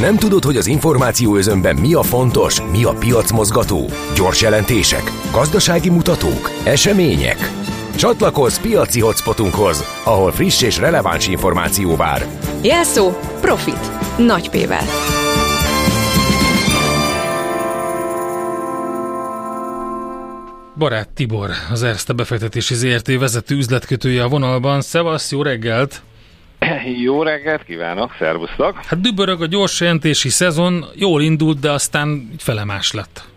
Nem 0.00 0.16
tudod, 0.16 0.44
hogy 0.44 0.56
az 0.56 0.66
információ 0.66 1.36
özönben 1.36 1.76
mi 1.76 1.94
a 1.94 2.02
fontos, 2.02 2.62
mi 2.70 2.84
a 2.84 2.92
piacmozgató? 2.98 3.88
Gyors 4.14 4.42
jelentések, 4.42 5.12
gazdasági 5.32 5.90
mutatók, 5.90 6.50
események? 6.64 7.50
Csatlakozz 7.98 8.58
piaci 8.58 9.00
hotspotunkhoz, 9.00 10.02
ahol 10.04 10.32
friss 10.32 10.62
és 10.62 10.78
releváns 10.78 11.28
információ 11.28 11.96
vár. 11.96 12.26
Jelszó 12.62 13.10
Profit. 13.40 14.16
Nagy 14.18 14.50
P-vel. 14.50 14.84
Barát 20.76 21.08
Tibor, 21.08 21.50
az 21.70 21.82
Erste 21.82 22.12
befektetési 22.12 22.74
ZRT 22.74 23.18
vezető 23.18 23.56
üzletkötője 23.56 24.22
a 24.22 24.28
vonalban. 24.28 24.80
Szevasz, 24.80 25.32
jó 25.32 25.42
reggelt! 25.42 26.02
Jó 27.02 27.22
reggelt 27.22 27.64
kívánok, 27.64 28.14
szervusztok! 28.18 28.76
Hát 28.84 29.00
dübörög 29.00 29.42
a 29.42 29.46
gyors 29.46 29.80
jelentési 29.80 30.28
szezon, 30.28 30.84
jól 30.94 31.22
indult, 31.22 31.60
de 31.60 31.70
aztán 31.70 32.30
felemás 32.38 32.92
lett. 32.92 33.28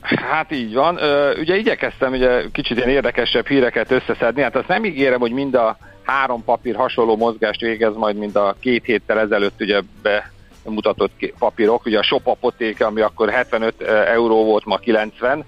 Hát 0.00 0.52
így 0.52 0.74
van. 0.74 0.94
Ugye 1.38 1.56
igyekeztem 1.56 2.12
ugye 2.12 2.42
kicsit 2.52 2.76
ilyen 2.76 2.88
érdekesebb 2.88 3.46
híreket 3.46 3.90
összeszedni. 3.90 4.42
Hát 4.42 4.56
azt 4.56 4.68
nem 4.68 4.84
ígérem, 4.84 5.20
hogy 5.20 5.32
mind 5.32 5.54
a 5.54 5.78
három 6.02 6.44
papír 6.44 6.74
hasonló 6.74 7.16
mozgást 7.16 7.60
végez, 7.60 7.94
majd 7.94 8.16
mind 8.16 8.36
a 8.36 8.56
két 8.60 8.84
héttel 8.84 9.18
ezelőtt 9.18 9.60
ugye 9.60 9.80
bemutatott 10.02 11.32
papírok. 11.38 11.86
Ugye 11.86 11.98
a 11.98 12.02
Shop 12.02 12.26
Apotéke, 12.26 12.86
ami 12.86 13.00
akkor 13.00 13.30
75 13.30 13.82
euró 13.82 14.44
volt, 14.44 14.64
ma 14.64 14.76
90, 14.76 15.44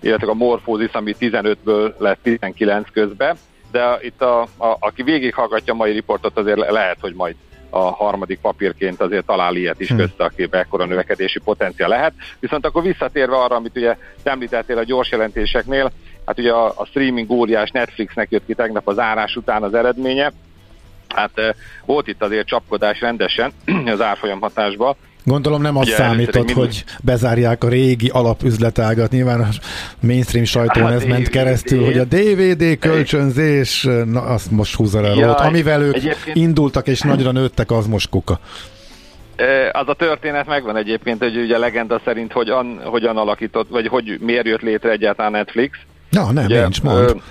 illetve 0.00 0.30
a 0.30 0.34
Morphosis, 0.34 0.92
ami 0.92 1.14
15-ből 1.20 1.96
lett 1.98 2.18
19 2.22 2.90
közben. 2.92 3.36
De 3.70 3.98
itt 4.00 4.22
a, 4.22 4.40
a, 4.42 4.76
aki 4.78 5.02
végighallgatja 5.02 5.72
a 5.72 5.76
mai 5.76 5.92
riportot, 5.92 6.38
azért 6.38 6.70
lehet, 6.70 6.96
hogy 7.00 7.14
majd 7.14 7.34
a 7.74 7.90
harmadik 7.90 8.40
papírként 8.40 9.00
azért 9.00 9.26
talál 9.26 9.56
ilyet 9.56 9.80
is 9.80 9.88
hmm. 9.88 9.96
közte, 9.96 10.24
akiben 10.24 10.60
ekkora 10.60 10.84
növekedési 10.84 11.40
potenciál 11.40 11.88
lehet. 11.88 12.12
Viszont 12.40 12.66
akkor 12.66 12.82
visszatérve 12.82 13.36
arra, 13.36 13.56
amit 13.56 13.76
ugye 13.76 13.96
említettél 14.22 14.78
a 14.78 14.84
gyors 14.84 15.10
jelentéseknél, 15.10 15.92
hát 16.26 16.38
ugye 16.38 16.52
a, 16.52 16.72
a 16.76 16.84
streaming 16.84 17.30
óriás 17.30 17.70
Netflixnek 17.70 18.30
jött 18.30 18.46
ki 18.46 18.54
tegnap 18.54 18.88
az 18.88 18.98
árás 18.98 19.36
után 19.36 19.62
az 19.62 19.74
eredménye, 19.74 20.32
hát 21.08 21.54
volt 21.84 22.08
itt 22.08 22.22
azért 22.22 22.46
csapkodás 22.46 23.00
rendesen 23.00 23.52
az 23.94 24.00
árfolyam 24.00 24.40
hatásba, 24.40 24.96
Gondolom 25.24 25.62
nem 25.62 25.76
az 25.76 25.88
számított, 25.88 26.50
hogy 26.50 26.84
bezárják 27.02 27.64
a 27.64 27.68
régi 27.68 28.08
alapüzletágat. 28.08 29.10
Nyilván 29.10 29.40
a 29.40 29.48
mainstream 30.00 30.44
sajtón 30.44 30.82
hát, 30.82 30.92
ez 30.92 31.04
ment 31.04 31.28
keresztül, 31.28 31.84
hogy 31.84 31.98
a 31.98 32.04
DVD 32.04 32.78
kölcsönzés, 32.78 33.88
na 34.04 34.20
azt 34.20 34.50
most 34.50 34.74
húzza 34.74 35.00
le 35.00 35.08
ja, 35.08 35.34
Amivel 35.34 35.82
ők 35.82 35.94
egyébként... 35.94 36.36
indultak 36.36 36.86
és 36.86 37.00
nagyra 37.00 37.32
nőttek, 37.32 37.70
az 37.70 37.86
most 37.86 38.08
kuka. 38.08 38.38
Az 39.72 39.88
a 39.88 39.94
történet 39.94 40.46
megvan 40.46 40.76
egyébként, 40.76 41.22
hogy 41.22 41.36
ugye 41.36 41.56
a 41.56 41.58
legenda 41.58 42.00
szerint 42.04 42.32
hogyan, 42.32 42.80
hogyan 42.84 43.16
alakított, 43.16 43.68
vagy 43.68 43.86
hogy 43.86 44.18
miért 44.20 44.46
jött 44.46 44.60
létre 44.60 44.90
egyáltalán 44.90 45.32
Netflix. 45.32 45.78
Na, 46.10 46.32
nem, 46.32 46.44
ugye, 46.44 46.60
nincs, 46.60 46.82
mond. 46.82 47.22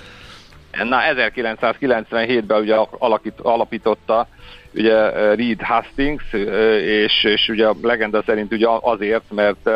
Na, 0.88 0.98
1997-ben 1.14 2.60
ugye 2.60 2.74
alakít, 2.98 3.40
alapította 3.42 4.28
ugye 4.74 5.10
Reed 5.34 5.60
Hastings, 5.60 6.32
és, 6.82 7.24
és 7.24 7.48
ugye 7.48 7.66
a 7.66 7.76
legenda 7.82 8.22
szerint 8.26 8.52
ugye 8.52 8.66
azért, 8.80 9.24
mert 9.30 9.70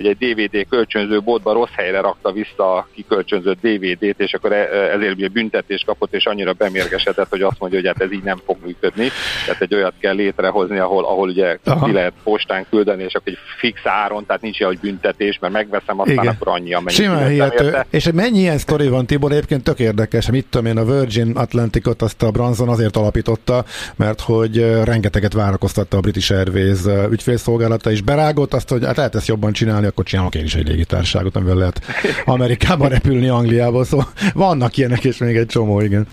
ugye 0.00 0.10
egy 0.18 0.34
DVD 0.34 0.66
kölcsönző 0.68 1.20
boltba 1.20 1.52
rossz 1.52 1.74
helyre 1.76 2.00
rakta 2.00 2.32
vissza 2.32 2.74
a 2.74 2.88
kikölcsönzött 2.94 3.60
DVD-t, 3.60 4.20
és 4.20 4.34
akkor 4.34 4.52
e, 4.52 4.68
ezért 4.94 5.14
ugye 5.14 5.28
büntetést 5.28 5.84
kapott, 5.84 6.14
és 6.14 6.24
annyira 6.24 6.52
bemérgesedett, 6.52 7.28
hogy 7.28 7.42
azt 7.42 7.58
mondja, 7.58 7.78
hogy 7.78 7.88
hát 7.88 8.00
ez 8.00 8.12
így 8.12 8.22
nem 8.22 8.40
fog 8.44 8.56
működni. 8.64 9.08
Tehát 9.46 9.62
egy 9.62 9.74
olyat 9.74 9.94
kell 9.98 10.14
létrehozni, 10.14 10.78
ahol, 10.78 11.04
ahol 11.04 11.28
ugye 11.28 11.58
Aha. 11.64 11.86
ki 11.86 11.92
lehet 11.92 12.12
postán 12.22 12.66
küldeni, 12.70 13.02
és 13.02 13.14
akkor 13.14 13.32
egy 13.32 13.38
fix 13.58 13.80
áron, 13.84 14.26
tehát 14.26 14.42
nincs 14.42 14.58
ilyen, 14.58 14.70
hogy 14.70 14.80
büntetés, 14.80 15.38
mert 15.40 15.52
megveszem, 15.52 16.00
aztán 16.00 16.14
Igen. 16.14 16.26
akkor 16.26 16.48
annyi, 16.48 16.74
amennyi 16.74 16.96
Simán 16.96 17.28
hihető. 17.28 17.76
És 17.90 18.10
mennyi 18.14 18.38
ilyen 18.38 18.58
sztori 18.58 18.88
van, 18.88 19.06
Tibor? 19.06 19.32
Egyébként 19.32 19.64
tök 19.64 19.78
érdekes. 19.78 20.30
Mit 20.30 20.46
tudom 20.50 20.66
én, 20.66 20.76
a 20.76 20.84
Virgin 20.84 21.36
Atlanticot 21.36 22.02
azt 22.02 22.22
a 22.22 22.30
Branson 22.30 22.68
azért 22.68 22.96
alapította, 22.96 23.64
mert 23.96 24.20
hogy 24.20 24.84
rengeteget 24.84 25.32
várakoztatta 25.32 25.96
a 25.96 26.00
British 26.00 26.32
Airways 26.32 26.78
ügyfélszolgálata, 27.10 27.90
és 27.90 28.00
berágott 28.00 28.54
azt, 28.54 28.68
hogy 28.68 28.84
hát 28.84 28.96
lehet 28.96 29.14
ezt 29.14 29.26
jobban 29.26 29.52
csinálni, 29.52 29.86
akkor 29.90 30.04
csinálok 30.04 30.34
én 30.34 30.44
is 30.44 30.54
egy 30.54 30.68
légitárságot, 30.68 31.36
amivel 31.36 31.56
lehet 31.56 31.80
Amerikába 32.24 32.88
repülni, 32.88 33.28
Angliába, 33.28 33.84
szóval 33.84 34.08
vannak 34.34 34.76
ilyenek, 34.76 35.04
és 35.04 35.18
még 35.18 35.36
egy 35.36 35.46
csomó, 35.46 35.80
igen. 35.80 36.06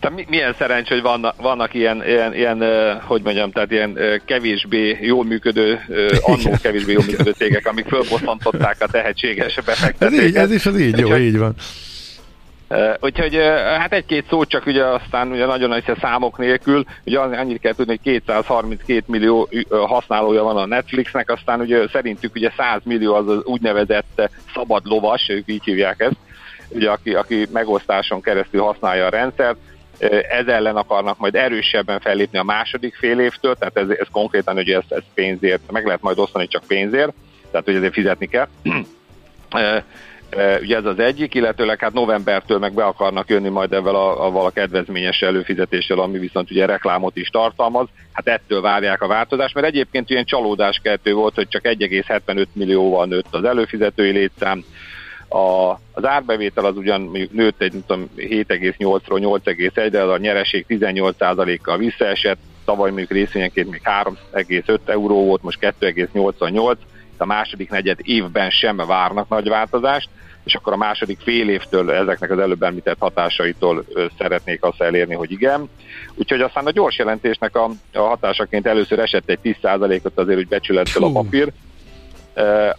Tehát 0.00 0.28
milyen 0.28 0.54
szerencs, 0.58 0.88
hogy 0.88 1.02
vannak, 1.02 1.42
vannak 1.42 1.74
ilyen, 1.74 2.02
ilyen, 2.06 2.34
ilyen, 2.34 2.62
hogy 3.00 3.22
mondjam, 3.22 3.50
tehát 3.50 3.70
ilyen 3.70 3.98
kevésbé 4.26 4.98
jól 5.00 5.24
működő, 5.24 5.80
annó 6.22 6.56
kevésbé 6.62 6.92
jól 6.92 7.04
működő 7.06 7.30
cégek, 7.30 7.66
amik 7.66 7.86
fölbosszantották 7.86 8.76
a 8.78 8.86
tehetséges 8.86 9.54
befektetőket. 9.54 10.18
Ez, 10.18 10.28
így, 10.28 10.36
ez 10.36 10.52
is 10.52 10.66
az 10.66 10.80
így, 10.80 10.98
jó, 10.98 11.16
így 11.16 11.38
van. 11.38 11.54
Úgyhogy 13.00 13.36
hát 13.78 13.92
egy-két 13.92 14.26
szót 14.28 14.48
csak 14.48 14.66
ugye 14.66 14.84
aztán 14.84 15.30
ugye 15.30 15.46
nagyon 15.46 15.68
nagy 15.68 15.84
számok 16.00 16.38
nélkül, 16.38 16.84
ugye 17.04 17.18
annyit 17.18 17.60
kell 17.60 17.74
tudni, 17.74 17.98
hogy 18.02 18.12
232 18.20 19.02
millió 19.06 19.48
használója 19.68 20.42
van 20.42 20.56
a 20.56 20.66
Netflixnek, 20.66 21.30
aztán 21.30 21.60
ugye 21.60 21.88
szerintük 21.88 22.34
ugye 22.34 22.52
100 22.56 22.80
millió 22.84 23.14
az 23.14 23.28
az 23.28 23.44
úgynevezett 23.44 24.30
szabad 24.54 24.82
lovas, 24.84 25.28
ők 25.28 25.48
így 25.48 25.64
hívják 25.64 26.00
ezt, 26.00 26.16
ugye 26.68 26.90
aki, 26.90 27.14
aki 27.14 27.46
megosztáson 27.52 28.20
keresztül 28.20 28.60
használja 28.60 29.06
a 29.06 29.10
rendszert, 29.10 29.56
ez 30.28 30.46
ellen 30.46 30.76
akarnak 30.76 31.18
majd 31.18 31.34
erősebben 31.34 32.00
fellépni 32.00 32.38
a 32.38 32.42
második 32.42 32.94
fél 32.94 33.20
évtől, 33.20 33.54
tehát 33.54 33.76
ez, 33.76 33.88
ez 33.88 34.06
konkrétan 34.12 34.56
ugye 34.56 34.76
ez, 34.76 34.84
ez 34.88 35.02
pénzért, 35.14 35.70
meg 35.70 35.84
lehet 35.84 36.02
majd 36.02 36.18
osztani 36.18 36.46
csak 36.46 36.64
pénzért, 36.66 37.12
tehát 37.50 37.66
hogy 37.66 37.74
ezért 37.74 37.92
fizetni 37.92 38.26
kell. 38.26 38.48
Ugye 40.60 40.76
ez 40.76 40.84
az 40.84 40.98
egyik, 40.98 41.34
illetőleg 41.34 41.80
hát 41.80 41.92
novembertől 41.92 42.58
meg 42.58 42.72
be 42.72 42.84
akarnak 42.84 43.28
jönni 43.28 43.48
majd 43.48 43.72
ebben 43.72 43.94
a, 43.94 44.26
a, 44.26 44.44
a 44.44 44.50
kedvezményes 44.50 45.22
előfizetéssel, 45.22 45.98
ami 45.98 46.18
viszont 46.18 46.50
ugye 46.50 46.66
reklámot 46.66 47.16
is 47.16 47.28
tartalmaz. 47.28 47.86
Hát 48.12 48.28
ettől 48.28 48.60
várják 48.60 49.02
a 49.02 49.06
változást, 49.06 49.54
mert 49.54 49.66
egyébként 49.66 50.10
ilyen 50.10 50.24
csalódáskeltő 50.24 51.12
volt, 51.12 51.34
hogy 51.34 51.48
csak 51.48 51.62
1,75 51.64 52.46
millióval 52.52 53.06
nőtt 53.06 53.34
az 53.34 53.44
előfizetői 53.44 54.10
létszám, 54.10 54.64
a, 55.28 55.78
az 55.92 56.04
árbevétel 56.04 56.64
az 56.64 56.76
ugyan 56.76 57.28
nőtt 57.32 57.62
egy 57.62 57.74
7,8-ról 58.16 59.40
8,1, 59.44 59.88
de 59.90 60.02
az 60.02 60.10
a 60.10 60.18
nyereség 60.18 60.64
18%-kal 60.68 61.76
visszaesett, 61.76 62.38
tavaly 62.64 62.88
mondjuk 62.90 63.10
részvényenként 63.10 63.70
még 63.70 63.80
3,5 63.84 64.78
euró 64.86 65.24
volt, 65.24 65.42
most 65.42 65.58
2,88, 65.80 66.76
a 67.16 67.26
második 67.26 67.70
negyed 67.70 67.98
évben 68.02 68.50
sem 68.50 68.76
várnak 68.76 69.28
nagy 69.28 69.48
változást, 69.48 70.08
és 70.44 70.54
akkor 70.54 70.72
a 70.72 70.76
második 70.76 71.18
fél 71.20 71.48
évtől 71.48 71.90
ezeknek 71.90 72.30
az 72.30 72.38
előbb 72.38 72.62
említett 72.62 72.96
hatásaitól 72.98 73.84
szeretnék 74.18 74.64
azt 74.64 74.80
elérni, 74.80 75.14
hogy 75.14 75.30
igen. 75.30 75.68
Úgyhogy 76.14 76.40
aztán 76.40 76.66
a 76.66 76.70
gyors 76.70 76.98
jelentésnek 76.98 77.56
a, 77.56 77.70
a 77.92 78.00
hatásaként 78.00 78.66
először 78.66 78.98
esett 78.98 79.30
egy 79.30 79.38
10%-ot 79.42 80.18
azért, 80.18 80.36
hogy 80.36 80.48
becsülettel 80.48 81.02
a 81.02 81.10
papír, 81.10 81.52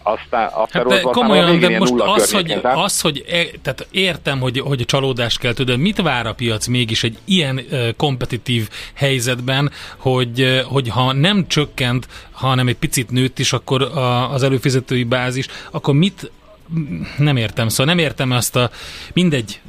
aztán 0.02 0.46
a 0.46 0.66
hát 0.70 0.86
de 0.86 1.00
komolyan, 1.00 1.60
de 1.60 1.78
most 1.78 1.92
az, 1.96 2.32
hogy, 2.32 2.58
az, 2.62 3.00
hogy 3.00 3.24
e, 3.28 3.44
tehát 3.62 3.86
értem, 3.90 4.40
hogy, 4.40 4.58
hogy 4.60 4.80
a 4.80 4.84
csalódást 4.84 5.38
kell 5.38 5.52
tudni, 5.52 5.76
mit 5.76 6.02
vár 6.02 6.26
a 6.26 6.34
piac 6.34 6.66
mégis 6.66 7.04
egy 7.04 7.18
ilyen 7.24 7.60
uh, 7.70 7.88
kompetitív 7.96 8.68
helyzetben, 8.94 9.70
hogy, 9.96 10.40
uh, 10.40 10.60
hogy 10.60 10.88
ha 10.88 11.12
nem 11.12 11.46
csökkent, 11.46 12.08
hanem 12.30 12.68
egy 12.68 12.76
picit 12.76 13.10
nőtt 13.10 13.38
is, 13.38 13.52
akkor 13.52 13.82
a, 13.82 14.32
az 14.32 14.42
előfizetői 14.42 15.04
bázis, 15.04 15.46
akkor 15.70 15.94
mit 15.94 16.30
nem 17.18 17.36
értem, 17.36 17.68
szóval 17.68 17.94
nem 17.94 18.04
értem 18.04 18.30
azt 18.30 18.56
a, 18.56 18.70
mindegy, 19.12 19.60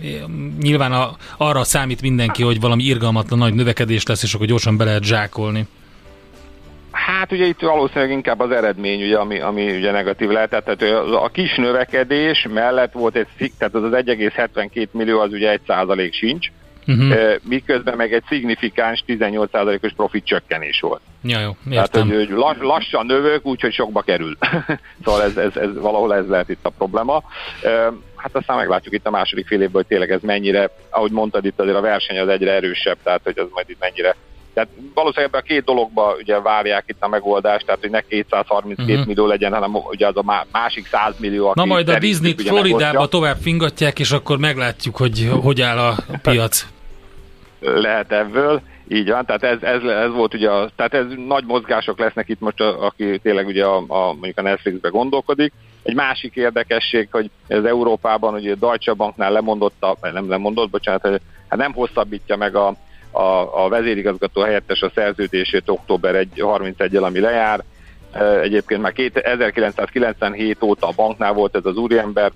nyilván 0.62 0.92
a, 0.92 1.12
arra 1.38 1.64
számít 1.64 2.02
mindenki, 2.02 2.44
hogy 2.44 2.60
valami 2.60 2.84
irgalmatlan 2.84 3.40
nagy 3.40 3.54
növekedés 3.54 4.06
lesz, 4.06 4.24
és 4.24 4.34
akkor 4.34 4.48
gyorsan 4.48 4.78
be 4.78 4.84
lehet 4.84 5.04
zsákolni. 5.04 5.68
Hát 6.92 7.32
ugye 7.32 7.46
itt 7.46 7.60
valószínűleg 7.60 8.12
inkább 8.12 8.40
az 8.40 8.52
eredmény, 8.52 9.04
ugye, 9.04 9.18
ami, 9.18 9.40
ami 9.40 9.76
ugye 9.76 9.92
negatív 9.92 10.30
lehet. 10.30 10.50
Tehát 10.50 10.82
a 11.14 11.30
kis 11.30 11.56
növekedés 11.56 12.48
mellett 12.54 12.92
volt 12.92 13.16
egy, 13.16 13.52
tehát 13.58 13.76
az 13.76 13.84
az 13.84 13.92
1,72 13.92 14.88
millió 14.92 15.20
az 15.20 15.32
ugye 15.32 15.50
1 15.50 15.60
százalék 15.68 16.14
sincs, 16.14 16.48
uh-huh. 16.88 17.36
miközben 17.44 17.96
meg 17.96 18.14
egy 18.14 18.24
szignifikáns 18.28 19.04
18%-os 19.08 19.94
profit 19.94 20.26
csökkenés 20.26 20.80
volt. 20.80 21.02
Ja, 21.24 21.40
jó, 21.40 21.56
értem. 21.70 22.08
Tehát, 22.08 22.08
hogy, 22.08 22.30
hogy 22.42 22.58
lassan 22.60 23.06
növök, 23.06 23.46
úgyhogy 23.46 23.74
sokba 23.74 24.02
kerül. 24.02 24.38
szóval 25.06 25.24
ez, 25.24 25.38
ez, 25.38 25.56
ez, 25.56 25.78
valahol 25.80 26.16
ez 26.16 26.28
lehet 26.28 26.50
itt 26.50 26.66
a 26.66 26.70
probléma. 26.70 27.24
Hát 28.16 28.36
aztán 28.36 28.58
meglátjuk 28.58 28.94
itt 28.94 29.06
a 29.06 29.10
második 29.10 29.48
fél 29.48 29.62
évben, 29.62 29.74
hogy 29.74 29.86
tényleg 29.86 30.12
ez 30.12 30.22
mennyire, 30.22 30.70
ahogy 30.90 31.12
mondtad 31.12 31.46
itt 31.46 31.60
azért 31.60 31.78
a 31.78 31.82
verseny 31.82 32.20
az 32.20 32.28
egyre 32.28 32.52
erősebb, 32.52 32.98
tehát 33.04 33.22
hogy 33.24 33.40
az 33.40 33.48
majd 33.52 33.70
itt 33.70 33.80
mennyire 33.80 34.16
tehát 34.56 34.70
valószínűleg 34.94 35.30
ebben 35.34 35.42
a 35.42 35.48
két 35.54 35.64
dologba 35.64 36.16
ugye 36.20 36.40
várják 36.40 36.84
itt 36.88 36.98
a 37.00 37.08
megoldást, 37.08 37.66
tehát 37.66 37.82
hogy 37.82 37.90
ne 37.90 38.02
232 38.02 38.82
uh-huh. 38.82 38.98
Mhm. 38.98 39.08
millió 39.08 39.26
legyen, 39.26 39.54
hanem 39.54 39.76
ugye 39.76 40.08
az 40.08 40.18
a 40.18 40.46
másik 40.52 40.88
100 40.88 41.14
millió. 41.18 41.52
Na 41.56 41.66
majd 41.66 41.90
a 41.90 41.98
Disney 41.98 42.36
Floridába 42.38 43.08
tovább 43.08 43.38
fingatják, 43.42 44.00
és 44.00 44.12
akkor 44.12 44.38
meglátjuk, 44.38 44.96
hogy 44.96 45.32
hogy 45.42 45.62
áll 45.62 45.78
a 45.78 45.96
piac. 46.22 46.66
Lehet 47.74 48.12
ebből. 48.12 48.62
Így 48.88 49.10
van, 49.10 49.26
tehát 49.26 49.44
ez, 49.44 49.62
ez, 49.62 49.84
ez 49.84 50.12
volt 50.12 50.34
ugye, 50.34 50.50
a, 50.50 50.70
tehát 50.76 50.94
ez 50.94 51.06
nagy 51.28 51.46
mozgások 51.46 52.00
lesznek 52.00 52.30
itt 52.30 52.40
most, 52.40 52.62
a, 52.62 52.86
aki 52.86 53.20
tényleg 53.20 53.48
ugye 53.48 53.66
a, 53.66 53.84
a, 53.88 54.14
mondjuk 54.14 54.38
a 54.38 54.42
Netflixbe 54.42 54.90
gondolkodik. 54.90 55.54
Egy 55.84 55.96
másik 55.96 56.36
érdekesség, 56.36 57.08
hogy 57.12 57.30
ez 57.48 57.64
Európában 57.64 58.34
ugye 58.34 58.52
a 58.52 58.56
Deutsche 58.56 58.94
Banknál 58.94 59.32
lemondott, 59.32 59.86
vagy 60.00 60.14
nem 60.14 60.30
lemondott, 60.30 60.70
bocsánat, 60.70 61.22
hát 61.48 61.60
nem 61.60 61.74
hosszabbítja 61.74 62.36
meg 62.36 62.56
a, 62.56 62.76
a, 63.12 63.64
a 63.64 63.70
vezérigazgató 63.70 64.42
helyettes 64.42 64.82
a 64.82 64.92
szerződését 64.96 65.70
október 65.70 66.16
1, 66.16 66.30
31-el, 66.36 67.04
ami 67.04 67.20
lejár. 67.20 67.64
Egyébként 68.42 68.82
már 68.82 68.94
1997 69.14 70.64
óta 70.64 70.88
a 70.88 70.94
banknál 70.96 71.34
volt 71.34 71.56
ez 71.56 71.66
az 71.66 71.78
úriember, 71.78 72.32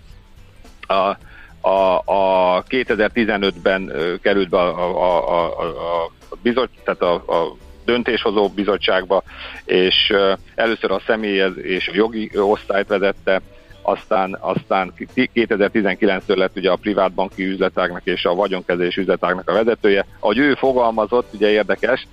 a, 0.88 1.18
a, 1.62 2.02
a 2.06 2.64
2015-ben 2.64 3.92
került 4.22 4.50
be 4.50 4.58
a, 4.58 4.78
a, 4.80 5.30
a, 5.30 5.60
a, 6.00 6.12
bizot, 6.42 6.70
tehát 6.84 7.02
a, 7.02 7.14
a 7.14 7.56
döntéshozó 7.86 8.50
bizottságba, 8.50 9.24
és 9.66 10.14
először 10.56 10.92
a 10.92 11.02
személyez 11.06 11.58
és 11.58 11.88
a 11.88 11.96
jogi 11.96 12.32
osztályt 12.38 12.88
vezette, 12.88 13.42
aztán, 13.82 14.38
aztán 14.40 14.94
2019-től 15.16 16.36
lett 16.36 16.58
ugye 16.58 16.72
a 16.72 16.76
privátbanki 16.76 17.44
üzletágnak 17.44 18.02
és 18.04 18.26
a 18.26 18.36
vagyonkezés 18.36 18.98
üzletágnak 18.98 19.50
a 19.50 19.54
vezetője. 19.54 20.06
Ahogy 20.20 20.38
ő 20.38 20.54
fogalmazott, 20.54 21.34
ugye 21.34 21.50
érdekes, 21.50 22.08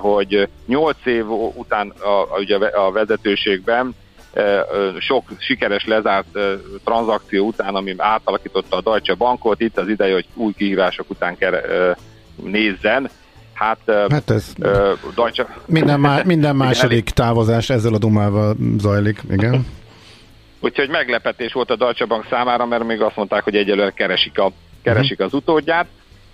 hogy 0.00 0.48
8 0.66 0.96
év 1.04 1.30
után 1.30 1.88
a, 1.88 2.38
ugye 2.38 2.56
a 2.56 2.90
vezetőségben 2.90 3.94
sok 4.98 5.24
sikeres 5.38 5.86
lezárt 5.86 6.38
tranzakció 6.84 7.46
után, 7.46 7.74
ami 7.74 7.94
átalakította 7.96 8.76
a 8.76 8.80
Deutsche 8.80 9.14
Bankot, 9.14 9.60
itt 9.60 9.78
az 9.78 9.88
ideje, 9.88 10.12
hogy 10.12 10.26
új 10.34 10.52
kihívások 10.52 11.10
után 11.10 11.36
kell 11.36 11.60
nézzen. 12.42 13.10
Hát, 13.52 13.78
hát 14.08 14.30
ez 14.30 14.52
Deutsche... 15.14 15.46
minden, 15.66 16.00
má, 16.00 16.22
minden 16.24 16.56
második 16.56 17.10
távozás 17.10 17.70
ezzel 17.70 17.94
a 17.94 17.98
dumával 17.98 18.56
zajlik, 18.78 19.20
igen. 19.30 19.66
Úgyhogy 20.60 20.88
meglepetés 20.88 21.52
volt 21.52 21.70
a 21.70 21.76
Deutsche 21.76 22.04
Bank 22.04 22.26
számára, 22.30 22.66
mert 22.66 22.84
még 22.84 23.00
azt 23.00 23.16
mondták, 23.16 23.44
hogy 23.44 23.56
egyelőre 23.56 23.90
keresik, 23.90 24.38
a, 24.38 24.52
keresik 24.82 25.20
az 25.20 25.34
utódját. 25.34 25.86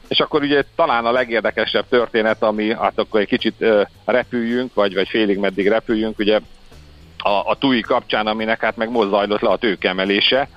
És 0.08 0.18
akkor 0.18 0.42
ugye 0.42 0.62
talán 0.76 1.04
a 1.04 1.12
legérdekesebb 1.12 1.84
történet, 1.88 2.42
ami 2.42 2.74
hát 2.74 2.98
akkor 2.98 3.20
egy 3.20 3.26
kicsit 3.26 3.54
uh, 3.58 3.80
repüljünk, 4.04 4.74
vagy, 4.74 4.94
vagy 4.94 5.08
félig 5.08 5.38
meddig 5.38 5.68
repüljünk, 5.68 6.18
ugye 6.18 6.40
a, 7.22 7.50
a 7.50 7.56
TUI 7.58 7.80
kapcsán, 7.80 8.26
aminek 8.26 8.60
hát 8.60 8.76
meg 8.76 8.90
most 8.90 9.08
zajlott 9.08 9.40
le 9.40 9.50
a 9.50 9.56
tőkemelése. 9.56 10.48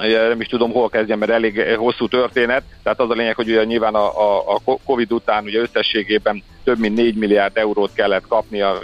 Nem 0.00 0.40
is 0.40 0.46
tudom, 0.46 0.72
hol 0.72 0.88
kezdjem, 0.88 1.18
mert 1.18 1.30
elég 1.30 1.76
hosszú 1.76 2.08
történet. 2.08 2.62
Tehát 2.82 3.00
az 3.00 3.10
a 3.10 3.14
lényeg, 3.14 3.34
hogy 3.34 3.48
ugye 3.48 3.64
nyilván 3.64 3.94
a, 3.94 4.06
a, 4.50 4.60
a 4.64 4.76
Covid 4.84 5.12
után 5.12 5.44
ugye 5.44 5.60
összességében 5.60 6.42
több 6.64 6.78
mint 6.78 6.96
4 6.96 7.14
milliárd 7.14 7.56
eurót 7.56 7.92
kellett 7.94 8.26
kapni 8.28 8.60
a 8.60 8.78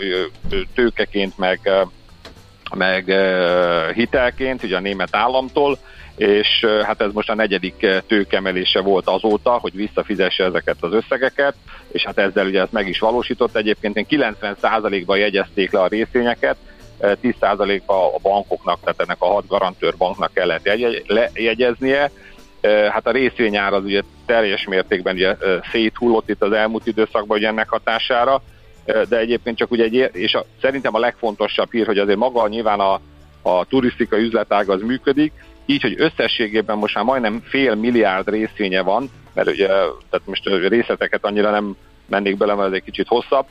tőkeként, 0.75 1.39
meg, 1.39 1.71
meg 2.75 3.05
hitelként, 3.95 4.63
ugye 4.63 4.77
a 4.77 4.81
német 4.81 5.17
államtól, 5.17 5.79
és 6.21 6.67
hát 6.83 7.01
ez 7.01 7.13
most 7.13 7.31
a 7.31 7.35
negyedik 7.35 7.87
tőkemelése 8.07 8.81
volt 8.81 9.07
azóta, 9.07 9.51
hogy 9.51 9.75
visszafizesse 9.75 10.45
ezeket 10.45 10.77
az 10.81 10.93
összegeket, 10.93 11.55
és 11.93 12.05
hát 12.05 12.19
ezzel 12.19 12.47
ugye 12.47 12.61
ezt 12.61 12.73
meg 12.73 12.89
is 12.89 12.99
valósított. 12.99 13.57
Egyébként 13.57 14.07
90%-ban 14.11 15.19
jegyezték 15.19 15.73
le 15.73 15.81
a 15.81 15.87
részvényeket, 15.87 16.57
10%-ba 17.01 18.15
a 18.15 18.19
bankoknak, 18.23 18.81
tehát 18.81 19.01
ennek 19.01 19.17
a 19.19 19.27
hat 19.27 19.47
garantőr 19.47 19.97
banknak 19.97 20.33
kellett 20.33 20.69
lejegyeznie. 21.07 22.11
Hát 22.91 23.07
a 23.07 23.13
részvényár 23.13 23.73
az 23.73 23.85
ugye 23.85 24.03
teljes 24.27 24.67
mértékben 24.67 25.15
ugye 25.15 25.37
széthullott 25.73 26.29
itt 26.29 26.43
az 26.43 26.53
elmúlt 26.53 26.87
időszakban 26.87 27.39
ugye 27.39 27.49
ennek 27.49 27.69
hatására, 27.69 28.43
de 28.85 29.19
egyébként 29.19 29.57
csak 29.57 29.71
ugye 29.71 29.85
egy, 29.85 30.11
és 30.13 30.35
a, 30.35 30.45
szerintem 30.61 30.95
a 30.95 30.99
legfontosabb 30.99 31.71
hír, 31.71 31.87
hogy 31.87 31.99
azért 31.99 32.19
maga 32.19 32.49
nyilván 32.49 32.81
a, 32.81 33.01
a 33.43 33.65
turisztikai 33.65 34.23
üzletág 34.23 34.71
az 34.71 34.81
működik, 34.81 35.33
így, 35.71 35.83
hogy 35.83 35.95
összességében 35.99 36.79
most 36.79 36.95
már 36.95 37.05
majdnem 37.05 37.43
fél 37.45 37.75
milliárd 37.75 38.29
részvénye 38.29 38.81
van, 38.81 39.11
mert 39.35 39.49
ugye, 39.49 39.67
tehát 39.67 40.23
most 40.25 40.49
részleteket 40.69 41.25
annyira 41.25 41.51
nem 41.51 41.77
mennék 42.09 42.37
bele, 42.37 42.55
mert 42.55 42.69
ez 42.69 42.75
egy 42.75 42.83
kicsit 42.83 43.07
hosszabb, 43.07 43.47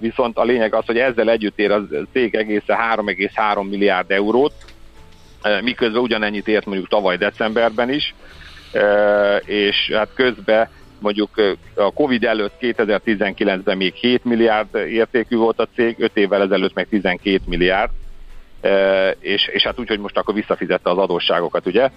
viszont 0.00 0.36
a 0.36 0.44
lényeg 0.44 0.74
az, 0.74 0.84
hogy 0.86 0.98
ezzel 0.98 1.30
együtt 1.30 1.58
ér 1.58 1.70
a 1.70 1.86
cég 2.12 2.34
egészen 2.34 2.76
3,3 2.96 3.68
milliárd 3.68 4.10
eurót, 4.10 4.52
miközben 5.62 6.02
ugyanennyit 6.02 6.48
ért 6.48 6.66
mondjuk 6.66 6.88
tavaly 6.88 7.16
decemberben 7.16 7.90
is, 7.90 8.14
és 9.44 9.90
hát 9.92 10.08
közben 10.14 10.68
mondjuk 10.98 11.56
a 11.74 11.92
Covid 11.92 12.24
előtt 12.24 12.54
2019-ben 12.60 13.76
még 13.76 13.94
7 13.94 14.24
milliárd 14.24 14.74
értékű 14.74 15.36
volt 15.36 15.58
a 15.58 15.68
cég, 15.74 15.96
5 15.98 16.10
évvel 16.14 16.42
ezelőtt 16.42 16.74
meg 16.74 16.88
12 16.88 17.40
milliárd, 17.46 17.90
és, 19.20 19.48
és 19.52 19.62
hát 19.62 19.78
úgy, 19.78 19.88
hogy 19.88 19.98
most 19.98 20.16
akkor 20.16 20.34
visszafizette 20.34 20.90
az 20.90 20.98
adósságokat, 20.98 21.66
ugye, 21.66 21.90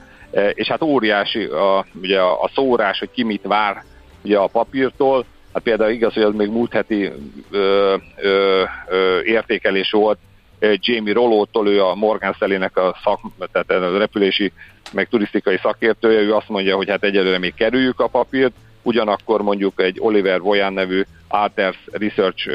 és 0.53 0.67
hát 0.67 0.82
óriási 0.82 1.43
a, 1.43 1.86
ugye 2.01 2.21
a 2.21 2.49
szórás, 2.53 2.99
hogy 2.99 3.12
ki 3.12 3.23
mit 3.23 3.43
vár 3.43 3.84
ugye 4.23 4.38
a 4.38 4.47
papírtól, 4.47 5.25
hát 5.53 5.63
például 5.63 5.91
igaz, 5.91 6.13
hogy 6.13 6.23
az 6.23 6.36
még 6.36 6.49
múlt 6.49 6.73
heti 6.73 7.12
ö, 7.51 7.95
ö, 8.15 8.63
ö, 8.88 9.19
értékelés 9.23 9.91
volt, 9.91 10.17
Jamie 10.60 11.13
Rollo-tól, 11.13 11.67
ő 11.67 11.84
a 11.84 11.95
Morgan 11.95 12.34
Stanley-nek 12.34 12.77
a 12.77 12.95
szak, 13.03 13.19
tehát 13.51 13.84
a 13.84 13.97
repülési, 13.97 14.51
meg 14.91 15.08
turisztikai 15.08 15.58
szakértője, 15.62 16.19
ő 16.19 16.34
azt 16.34 16.49
mondja, 16.49 16.75
hogy 16.75 16.89
hát 16.89 17.03
egyelőre 17.03 17.38
még 17.38 17.53
kerüljük 17.53 17.99
a 17.99 18.08
papírt, 18.08 18.53
ugyanakkor 18.82 19.41
mondjuk 19.41 19.82
egy 19.82 19.97
Oliver 19.99 20.39
Voyan 20.39 20.73
nevű 20.73 21.03
Alters 21.27 21.77
Research 21.91 22.49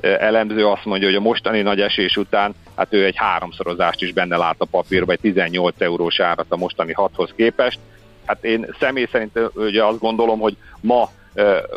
elemző 0.00 0.66
azt 0.66 0.84
mondja, 0.84 1.06
hogy 1.06 1.16
a 1.16 1.20
mostani 1.20 1.60
nagy 1.60 1.80
esés 1.80 2.16
után, 2.16 2.54
hát 2.76 2.94
ő 2.94 3.04
egy 3.04 3.16
háromszorozást 3.16 4.02
is 4.02 4.12
benne 4.12 4.36
lát 4.36 4.56
a 4.58 4.64
papírba, 4.64 5.12
egy 5.12 5.20
18 5.20 5.74
eurós 5.78 6.20
árat 6.20 6.46
a 6.48 6.56
mostani 6.56 6.92
hathoz 6.92 7.30
képest. 7.36 7.78
Hát 8.26 8.44
én 8.44 8.66
személy 8.80 9.08
szerint 9.12 9.38
ugye 9.54 9.84
azt 9.84 9.98
gondolom, 9.98 10.40
hogy 10.40 10.56
ma 10.80 11.10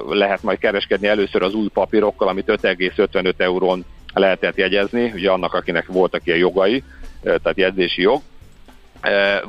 lehet 0.10 0.44
majd 0.44 0.58
kereskedni 0.58 1.08
először 1.08 1.44
az 1.44 1.54
új 1.54 1.68
papírokkal, 1.68 2.28
amit 2.28 2.52
5,55 2.62 3.34
eurón 3.38 3.86
lehetett 4.14 4.56
jegyezni, 4.56 5.12
ugye 5.16 5.30
annak, 5.30 5.54
akinek 5.54 5.86
voltak 5.88 6.22
ilyen 6.26 6.40
jogai, 6.40 6.84
tehát 7.24 7.58
jegyzési 7.58 8.02
jog. 8.02 8.22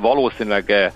Valószínűleg 0.01 0.91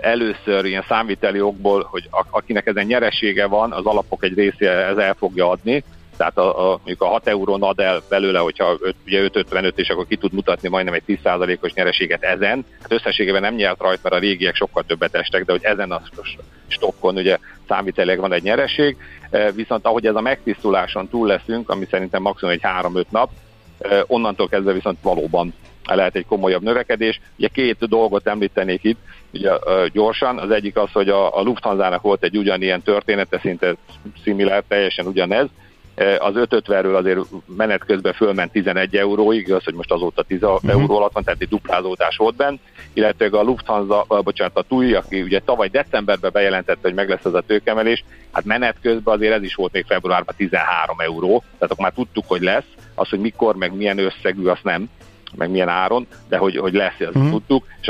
először 0.00 0.64
ilyen 0.64 0.84
számviteli 0.88 1.38
jogból, 1.38 1.86
hogy 1.90 2.08
akinek 2.30 2.66
ezen 2.66 2.86
nyeresége 2.86 3.46
van, 3.46 3.72
az 3.72 3.86
alapok 3.86 4.24
egy 4.24 4.34
része 4.34 4.70
ez 4.70 4.96
el 4.96 5.14
fogja 5.14 5.48
adni, 5.48 5.84
tehát 6.16 6.38
a, 6.38 6.72
a, 6.72 6.76
mondjuk 6.76 7.02
a 7.02 7.06
6 7.06 7.28
eurón 7.28 7.62
ad 7.62 7.80
el 7.80 8.02
belőle, 8.08 8.38
hogyha 8.38 8.76
5, 8.80 8.94
ugye 9.06 9.28
5,55 9.28 9.72
és 9.74 9.88
akkor 9.88 10.06
ki 10.06 10.16
tud 10.16 10.32
mutatni 10.32 10.68
majdnem 10.68 10.94
egy 10.94 11.02
10%-os 11.06 11.72
nyereséget 11.72 12.22
ezen. 12.22 12.64
Hát 12.80 12.92
összességében 12.92 13.40
nem 13.40 13.54
nyert 13.54 13.80
rajta, 13.80 14.00
mert 14.02 14.14
a 14.14 14.18
régiek 14.18 14.54
sokkal 14.54 14.82
többet 14.86 15.14
estek, 15.14 15.44
de 15.44 15.52
hogy 15.52 15.64
ezen 15.64 15.90
a 15.90 16.02
stokkon 16.66 17.16
ugye 17.16 17.38
számvitelileg 17.68 18.20
van 18.20 18.32
egy 18.32 18.42
nyereség, 18.42 18.96
viszont 19.54 19.86
ahogy 19.86 20.06
ez 20.06 20.14
a 20.14 20.20
megtisztuláson 20.20 21.08
túl 21.08 21.26
leszünk, 21.26 21.70
ami 21.70 21.86
szerintem 21.90 22.22
maximum 22.22 22.54
egy 22.54 22.62
3-5 22.62 23.04
nap, 23.08 23.30
onnantól 24.06 24.48
kezdve 24.48 24.72
viszont 24.72 24.98
valóban 25.02 25.54
lehet 25.84 26.16
egy 26.16 26.26
komolyabb 26.26 26.62
növekedés. 26.62 27.20
Ugye 27.36 27.48
két 27.48 27.88
dolgot 27.88 28.26
említenék 28.26 28.84
itt, 28.84 28.98
ugye 29.32 29.50
gyorsan. 29.92 30.38
Az 30.38 30.50
egyik 30.50 30.76
az, 30.76 30.92
hogy 30.92 31.08
a, 31.08 31.38
a 31.38 31.42
Lufthansa-nak 31.42 32.02
volt 32.02 32.24
egy 32.24 32.36
ugyanilyen 32.36 32.82
története, 32.82 33.38
szinte 33.38 33.74
szimilár, 34.22 34.62
teljesen 34.68 35.06
ugyanez, 35.06 35.46
az 36.18 36.32
550-ről 36.34 36.96
azért 36.96 37.20
menet 37.56 37.84
közben 37.84 38.12
fölment 38.12 38.52
11 38.52 38.96
euróig, 38.96 39.52
az, 39.52 39.64
hogy 39.64 39.74
most 39.74 39.92
azóta 39.92 40.22
10 40.22 40.42
uh-huh. 40.42 40.70
euró 40.70 40.96
alatt 40.96 41.12
van, 41.12 41.24
tehát 41.24 41.40
egy 41.40 41.48
duplázódás 41.48 42.16
volt 42.16 42.36
benne, 42.36 42.58
illetve 42.92 43.38
a 43.38 43.42
Lufthansa, 43.42 44.06
bocsánat, 44.08 44.56
a 44.56 44.62
TUI, 44.62 44.94
aki 44.94 45.22
ugye 45.22 45.40
tavaly 45.40 45.68
decemberben 45.68 46.30
bejelentette, 46.32 46.80
hogy 46.82 46.94
meg 46.94 47.08
lesz 47.08 47.24
ez 47.24 47.34
a 47.34 47.40
tőkemelés, 47.40 48.04
hát 48.32 48.44
menet 48.44 48.76
közben 48.82 49.14
azért 49.14 49.34
ez 49.34 49.42
is 49.42 49.54
volt 49.54 49.72
még 49.72 49.84
februárban 49.86 50.34
13 50.36 51.00
euró, 51.00 51.38
tehát 51.38 51.72
akkor 51.72 51.84
már 51.84 51.92
tudtuk, 51.92 52.24
hogy 52.26 52.42
lesz, 52.42 52.64
az, 52.94 53.08
hogy 53.08 53.20
mikor, 53.20 53.56
meg 53.56 53.74
milyen 53.74 53.98
összegű, 53.98 54.46
azt 54.46 54.64
nem, 54.64 54.88
meg 55.36 55.50
milyen 55.50 55.68
áron, 55.68 56.06
de 56.28 56.36
hogy, 56.36 56.56
hogy 56.56 56.72
lesz, 56.72 56.94
ezt 56.98 57.14
uh-huh. 57.14 57.30
tudtuk, 57.30 57.64
és 57.80 57.88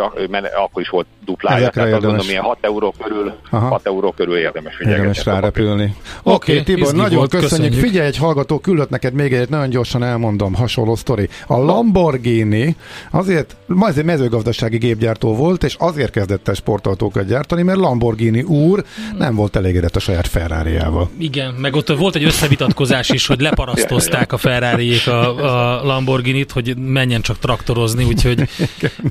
akkor 0.64 0.82
is 0.82 0.88
volt 0.88 1.06
duplája. 1.24 1.56
Ezekre 1.58 1.82
tehát 1.82 1.96
azt 1.96 2.04
mondom, 2.04 2.28
ilyen 2.28 2.42
6 2.42 2.58
euró 2.60 2.94
körül, 3.02 3.32
Aha. 3.50 3.68
6 3.68 3.86
euró 3.86 4.12
körül 4.12 4.36
érdemes 4.36 4.74
figyelni. 4.74 4.96
Érdemes 4.96 5.24
rárepülni. 5.24 5.96
Oké, 6.22 6.52
okay, 6.52 6.74
Tibor, 6.74 6.94
nagyon 6.94 7.28
köszönjük. 7.28 7.50
köszönjük. 7.50 7.74
Figyelj, 7.74 8.06
egy 8.06 8.16
hallgató 8.16 8.58
küldött 8.58 8.90
neked 8.90 9.12
még 9.12 9.32
egy, 9.32 9.48
nagyon 9.48 9.68
gyorsan 9.68 10.02
elmondom, 10.02 10.54
hasonló 10.54 10.94
sztori. 10.94 11.28
A 11.46 11.56
Lamborghini 11.56 12.76
azért, 13.10 13.56
azért 13.78 14.06
mezőgazdasági 14.06 14.76
gépgyártó 14.76 15.34
volt, 15.36 15.64
és 15.64 15.76
azért 15.78 16.10
kezdett 16.10 16.48
el 16.48 16.54
sportautókat 16.54 17.26
gyártani, 17.26 17.62
mert 17.62 17.78
Lamborghini 17.78 18.42
úr 18.42 18.84
nem 19.18 19.34
volt 19.34 19.56
elégedett 19.56 19.96
a 19.96 20.00
saját 20.00 20.26
ferrari 20.26 20.72
-jával. 20.72 21.10
Igen, 21.18 21.54
meg 21.54 21.74
ott 21.74 21.88
volt 21.96 22.14
egy 22.14 22.24
összevitatkozás 22.24 23.10
is, 23.10 23.26
hogy 23.26 23.40
leparasztozták 23.40 24.32
a 24.32 24.36
ferrari 24.36 24.96
a, 25.06 25.10
a 25.10 25.84
Lamborghini-t, 25.84 26.50
hogy 26.50 26.76
menjen 26.76 27.20
csak 27.20 27.31
traktorozni, 27.40 28.04
úgyhogy, 28.04 28.48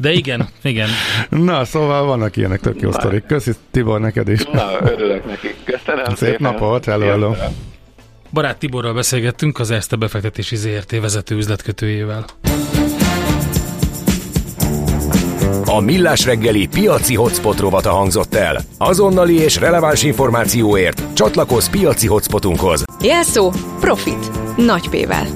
de 0.02 0.12
igen, 0.12 0.48
igen. 0.64 0.90
Na, 1.30 1.66
szóval 1.66 2.06
vannak 2.06 2.38
ilyenek 2.38 2.60
tök 2.60 2.82
jó 2.82 2.92
sztorik. 2.92 3.26
Köszi 3.26 3.52
Tibor 3.72 4.00
neked 4.00 4.28
is. 4.28 4.44
Na, 4.52 4.70
örülök 4.84 5.26
neki. 5.26 5.48
Köszönöm 5.64 6.06
Szép 6.06 6.18
szépen. 6.18 6.38
napot, 6.42 6.86
hello, 6.86 7.06
hello. 7.06 7.34
Barát 8.34 8.58
Tiborral 8.58 8.94
beszélgettünk 8.94 9.60
az 9.60 9.72
Erste 9.72 9.96
befektetési 9.96 10.56
ZRT 10.56 11.00
vezető 11.00 11.36
üzletkötőjével. 11.36 12.26
A 15.66 15.80
Millás 15.80 16.26
reggeli 16.26 16.68
piaci 16.68 17.16
hotspot 17.16 17.60
rovata 17.60 17.90
hangzott 17.92 18.34
el. 18.36 18.62
Azonnali 18.78 19.38
és 19.40 19.56
releváns 19.58 20.04
információért 20.04 21.04
csatlakozz 21.14 21.68
piaci 21.68 22.08
hotspotunkhoz. 22.08 22.84
Jelszó 23.04 23.52
Profit. 23.80 24.32
Nagy 24.58 24.90
P-vel. 24.90 25.28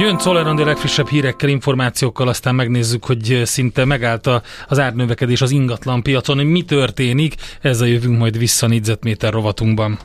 Jön 0.00 0.16
Czoller 0.16 0.46
legfrissebb 0.46 1.08
hírekkel, 1.08 1.48
információkkal, 1.48 2.28
aztán 2.28 2.54
megnézzük, 2.54 3.04
hogy 3.04 3.40
szinte 3.44 3.84
megállt 3.84 4.26
az 4.68 4.78
árnövekedés 4.78 5.40
az 5.40 5.50
ingatlan 5.50 6.02
piacon, 6.02 6.36
hogy 6.36 6.46
mi 6.46 6.62
történik, 6.62 7.34
ezzel 7.60 7.88
jövünk 7.88 8.18
majd 8.18 8.38
vissza 8.38 8.66
négyzetméter 8.66 9.32
rovatunkban. 9.32 9.96